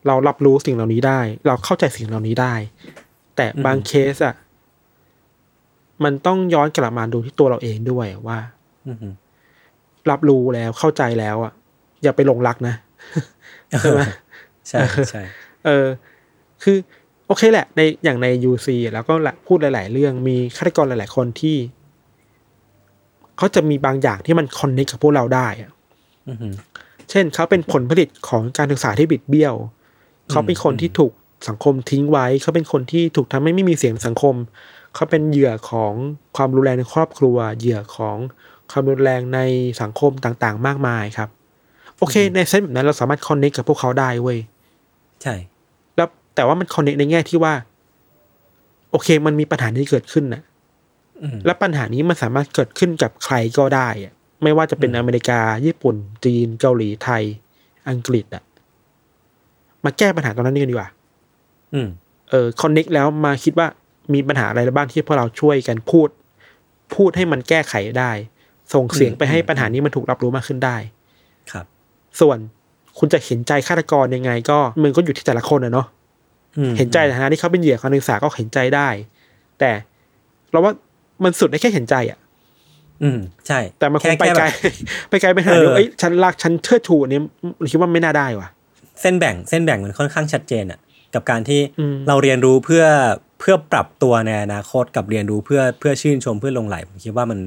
[0.07, 2.55] เรารับรู้สิ่งเหล่านี้ได้ เราเข้าใจสิ่งเหล่านี้ได้
[3.37, 4.35] แต่บางเคสอะ
[6.05, 8.39] มันต้องย้อนกลับมาดูที่ตัวเราเองด้วยว่า
[8.87, 9.15] อืมอืม
[10.11, 11.53] รับรู้แล้วเข้าใจแล้วอะ
[12.03, 12.75] อย่าไปหลงรักนะ
[13.81, 14.01] ใช่ไหม
[14.69, 15.23] ใช่ใช่
[15.65, 15.87] เออ
[16.63, 16.77] คือ
[17.27, 21.57] โอเคแหละ ในอย่างใน UC แล้วก็ละพูดหลาย ๆ เรื่องมีฆาตกรหลาย ๆ คนที่
[23.37, 25.71] เขาจะมีบางอย่างที่มันคอนเนคกับพวกเราได้อะ
[26.27, 26.55] อืมอืม
[27.11, 29.55] เช่นเขาเป็นผลผลิตของการศึกษาที่บิดเบี้ยว
[30.31, 31.13] เขาเป็นคนที่ถูก
[31.49, 34.35] สังคมทิ้งไว้ เขาเป็นคนที่ถูกทำให้ไม่มีเสียงสังคม
[34.95, 35.93] เขาเป็นเหยื่อของ
[36.37, 38.17] ความรุนแรงในครอบครัว เหยื่อของ
[38.71, 39.41] ความรุนแรงใน
[39.81, 41.29] สังคมต่างๆ มากมายครับ
[41.99, 44.39] โอเค ในเซนส์แบบนั้นเราสามารถคอนเนคกับพวกเขาได้เว้ย
[45.23, 45.35] ใช่
[45.97, 47.55] แล้วแต่ว่ามันคอนเนคในแง่ที่ว่า
[48.91, 50.43] โอเค มันมีปัญหาที่เกิดขึ้นนะ
[51.23, 57.23] อืมและปัญหานี้มันสามารถเกิดขึ้นกับใครก็ได้อะไม่ว่าจะเป็นอเมริกา ญี่ปุ่น จีน เกาหลีไทย
[57.89, 58.43] อังกฤษอะ
[59.85, 60.89] มาแก้ปัญหาตรงนั้นกันดีกว่า
[61.75, 61.89] อืม
[62.31, 63.67] เออคอนเน็กแล้วมาคิดว่า
[64.15, 66.09] มีปัญหาอะไรบ้างที่พวกเราช่วยกันพูด
[66.95, 68.13] พูดให้มันแก้ไขได้
[68.75, 70.77] ส่งเสียงไปให้ปัญหานี้มันถูกรับรู้มากขึ้นได้
[71.53, 71.67] ครับ
[72.21, 72.39] ส่วน
[72.99, 75.87] คุณจะเห็นใจฆาตกรยังไง ก็มันก็อยู่ที่แต่ละคนอะเนาะ
[76.57, 78.89] อืมเห็นใจในฐานะที่เขาเป็นเหยื่อการศึกษาก็เห็นใจได้
[79.59, 79.71] แต่
[80.51, 80.73] เราว่า
[81.25, 82.19] มันสุดได้แค่เห็นใจอะ
[83.03, 84.75] อืม ใช่ แต่มันคงไปแค่ไกลแบบ
[85.09, 87.21] ไปไกลไปหาเออว่าเอ้ยฉันรักฉันเชิดชูอันนี้
[87.73, 88.49] คิดว่าไม่น่าได้ว่ะ
[89.01, 90.79] เส้นแบ่งเส้นแบ่งมันค่อนข้างชัดเจนอะ
[91.15, 92.85] กับการที่อืมเราเรียนรู้เพื่อ
[93.41, 97.39] เพื่อปรับตัวในอนาคตกับเรียนรู้เพื่อเพื่อชื่นชมเพื่อหลงไหลผมคิดว่ามัน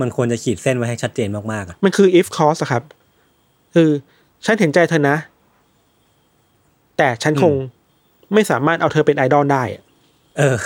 [0.00, 2.82] มันควรจะขีดเส้นไว้ให้ชัดเจนมากๆอะมันคือ if cause อะครับ
[3.74, 3.90] คือ
[4.44, 5.16] ฉันเห็นใจเธอนะ
[6.96, 7.52] แต่ฉันคง
[8.34, 9.82] ไม่สามารถเอาเธอเป็นไอดอลได้อะ
[10.38, 10.56] เออ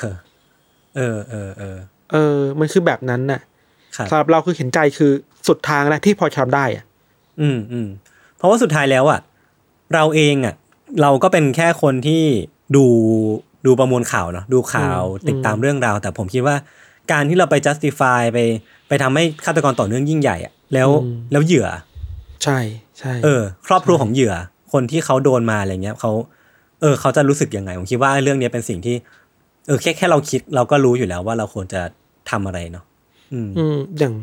[0.96, 1.78] เออ เออ เออ
[2.12, 3.40] เออ มันคือแบบนั้นน่ะ
[3.96, 5.12] ครับสำหรับเราคือเห็นใจคือ
[5.46, 6.84] สุดทางแล้วที่พอทำได้อะ
[7.40, 7.88] อืมอืม
[8.36, 9.20] เพราะว่าสุดท้ายแล้วอะ
[9.94, 10.54] เราเองอะ
[11.02, 12.22] เราก็เป็นแค่คนที่
[12.76, 12.84] ดู
[13.66, 16.56] ดูประมวลข่าวเนาะดูข่าวติดตามเรื่องราว แต่ผมคิดว่า
[17.12, 18.38] การที่เราไป justify ไป
[18.88, 20.88] ไปทำให้ฆาตกรต่อเนื่องยิ่งใหญ่อะแล้ว
[21.32, 21.68] แล้วเหยื่อ
[22.44, 22.58] ใช่
[22.98, 24.34] ใช่เออ ครอบครัวของเหยื่อ
[24.72, 26.12] คนที่เขาโดนมาอะไรเงี้ยเขา
[26.80, 28.96] เออ เขาจะรู้สึกยังไงผมคิดว่าเรื่องเนี้ยเป็นสิ่งที่
[29.66, 31.80] เออแค่แค่เราคิดเราก็รู้อยู่แล้วว่าเราควรจะ
[32.30, 32.84] ทำอะไรเนาะ
[33.32, 34.14] อืมอืมอย่าง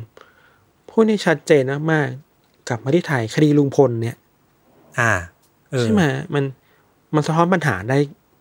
[0.90, 4.18] พูดในชัดเจนมากๆกลับมาที่ถ่ายคดีลุงพลเนี่ย
[5.00, 5.12] อ่า
[5.72, 6.04] เออใช่ไหม
[6.34, 6.44] มัน
[7.16, 7.98] มันสะท้อนปัญหาได้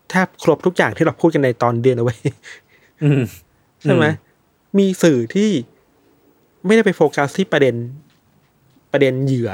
[0.09, 2.19] แทบครบทุกอย่างที่เราพูดกันในตอนเดือนเอาไว้ย
[3.03, 3.21] อืม
[3.81, 4.05] ใช่ไหม
[4.77, 5.49] มีสื่อที่
[6.65, 7.75] ไม่ได้ไปโฟกัสที่ประเด็น
[8.91, 9.51] ประเด็นเหยื่อ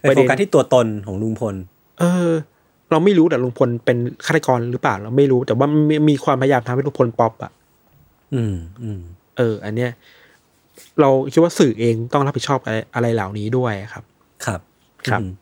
[0.00, 1.54] ไปโฟกัสที่ตัวตนของลุงพล
[2.00, 2.30] เออ
[2.90, 7.52] เราไม่รู้แต่ลุงพลเป็นฆาตกรหรือเปล่า เราไม่รู้แต่ว่ามีมีความพยายามทำให้ลุงพลป๊อปอะ
[8.34, 9.00] อืมอืม
[9.36, 9.90] เออ อันเนี้ย
[11.00, 14.04] เราคิดว่าสื่อเองต้องรับผิดชอบอะไรอะไรเหล่านี้ด้วยครับ
[14.44, 14.60] ครับ
[15.08, 15.32] ครับอืม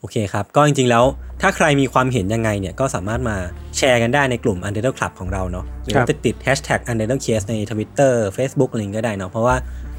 [0.00, 1.04] โอเคครับ ก็จริงๆแล้ว
[1.42, 3.36] ถ้าใครมีความเห็นยังไงเนี่ย ก็สามารถมา
[3.76, 7.02] แชร์กันได้ในกลุ่ม u n d e r t a l e Club ของเราเนาะหรือว่าจะติด hashtag u n d
[7.02, 9.56] e r t a l e Case ใน Twitter Facebook อะไรอย่างงี้ก็ได้เนาะเพราะว่า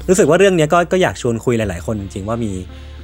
[0.08, 2.52] รู้สึกว่าเรื่องเนี้ยก็ก็อยากชวนคุยหลาย ๆ คนจริงๆว่ามี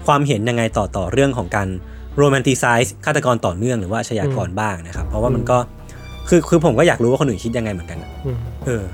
[0.07, 1.69] ความเห็นยังไงต่อต่อเรื่องของการ
[2.17, 5.59] โรแมนติไซส์ฆาตกรต่อเนื่องหรือว่าอาชญากรบ้างนะครับ เพราะว่ามันก็
[6.29, 8.85] คือคือผมก็อยากรู้ว่าคนอื่นคิดยังไงเหมือนกันอะอืมเออ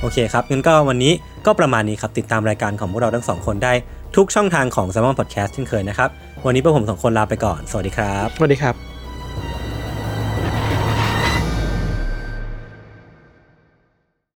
[0.00, 1.12] โอเคครับงั้นก็วันนี้
[1.46, 3.72] ก็ประมาณนี้ครับ ติดตามรายการของพวกเราทั้งสองคนได้
[4.16, 6.08] ทุกช่องทางของ s ซ m o n Podcast เช่นเคยนะครับ
[6.46, 8.89] วันนี้พวกผมสองคนลาไปก่อน สวัสดีครับ สวัสดีครับ